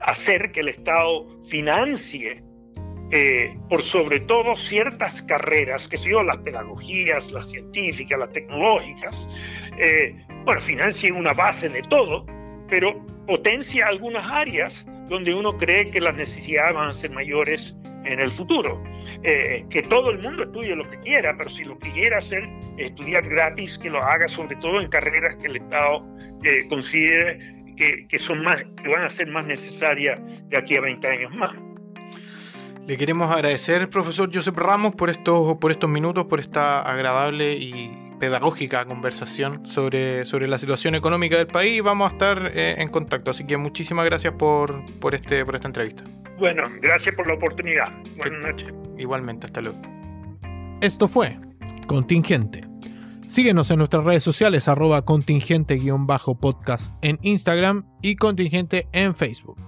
a 0.00 0.10
hacer 0.10 0.52
que 0.52 0.60
el 0.60 0.68
Estado 0.68 1.26
financie 1.48 2.42
eh, 3.10 3.56
por 3.70 3.82
sobre 3.82 4.20
todo 4.20 4.54
ciertas 4.54 5.22
carreras, 5.22 5.88
que 5.88 5.96
son 5.96 6.26
las 6.26 6.36
pedagogías, 6.38 7.32
las 7.32 7.48
científicas, 7.48 8.18
las 8.18 8.30
tecnológicas, 8.34 9.26
eh, 9.78 10.14
bueno, 10.44 10.60
financien 10.60 11.14
una 11.14 11.32
base 11.32 11.70
de 11.70 11.80
todo, 11.84 12.26
pero 12.68 13.06
potencia 13.26 13.86
algunas 13.86 14.30
áreas 14.30 14.86
donde 15.08 15.34
uno 15.34 15.56
cree 15.56 15.90
que 15.90 16.00
las 16.00 16.14
necesidades 16.14 16.74
van 16.74 16.88
a 16.88 16.92
ser 16.92 17.10
mayores 17.10 17.74
en 18.04 18.20
el 18.20 18.30
futuro. 18.32 18.82
Eh, 19.22 19.64
que 19.70 19.82
todo 19.82 20.10
el 20.10 20.18
mundo 20.18 20.44
estudie 20.44 20.74
lo 20.76 20.84
que 20.84 20.98
quiera, 21.00 21.34
pero 21.36 21.50
si 21.50 21.64
lo 21.64 21.78
que 21.78 21.90
quiera 21.92 22.18
hacer 22.18 22.48
estudiar 22.76 23.28
gratis, 23.28 23.78
que 23.78 23.90
lo 23.90 24.02
haga 24.02 24.28
sobre 24.28 24.56
todo 24.56 24.80
en 24.80 24.88
carreras 24.88 25.36
que 25.36 25.46
el 25.46 25.56
Estado 25.56 26.06
eh, 26.44 26.66
considere 26.68 27.38
que, 27.76 28.06
que, 28.08 28.18
son 28.18 28.42
más, 28.42 28.64
que 28.82 28.88
van 28.88 29.04
a 29.04 29.08
ser 29.08 29.28
más 29.28 29.46
necesarias 29.46 30.20
de 30.48 30.56
aquí 30.56 30.76
a 30.76 30.80
20 30.80 31.06
años 31.06 31.34
más. 31.34 31.54
Le 32.86 32.96
queremos 32.96 33.30
agradecer, 33.30 33.90
profesor 33.90 34.30
Josep 34.32 34.56
Ramos, 34.56 34.94
por 34.94 35.10
estos, 35.10 35.56
por 35.56 35.70
estos 35.70 35.90
minutos, 35.90 36.24
por 36.24 36.40
esta 36.40 36.80
agradable 36.80 37.54
y 37.54 38.07
pedagógica 38.18 38.84
conversación 38.84 39.64
sobre, 39.66 40.24
sobre 40.24 40.48
la 40.48 40.58
situación 40.58 40.94
económica 40.94 41.36
del 41.36 41.46
país. 41.46 41.82
Vamos 41.82 42.10
a 42.10 42.12
estar 42.12 42.50
eh, 42.54 42.76
en 42.78 42.88
contacto, 42.88 43.30
así 43.30 43.44
que 43.46 43.56
muchísimas 43.56 44.04
gracias 44.04 44.34
por, 44.34 44.84
por, 44.96 45.14
este, 45.14 45.44
por 45.44 45.54
esta 45.54 45.68
entrevista. 45.68 46.04
Bueno, 46.38 46.64
gracias 46.80 47.14
por 47.14 47.26
la 47.26 47.34
oportunidad. 47.34 47.92
Buenas 48.16 48.44
noches. 48.44 48.72
Igualmente, 48.96 49.46
hasta 49.46 49.60
luego. 49.60 49.80
Esto 50.80 51.08
fue 51.08 51.38
Contingente. 51.86 52.64
Síguenos 53.26 53.70
en 53.70 53.78
nuestras 53.78 54.04
redes 54.04 54.22
sociales 54.22 54.68
arroba 54.68 55.04
contingente-podcast 55.04 56.92
en 57.02 57.18
Instagram 57.22 57.86
y 58.02 58.16
contingente 58.16 58.88
en 58.92 59.14
Facebook. 59.14 59.67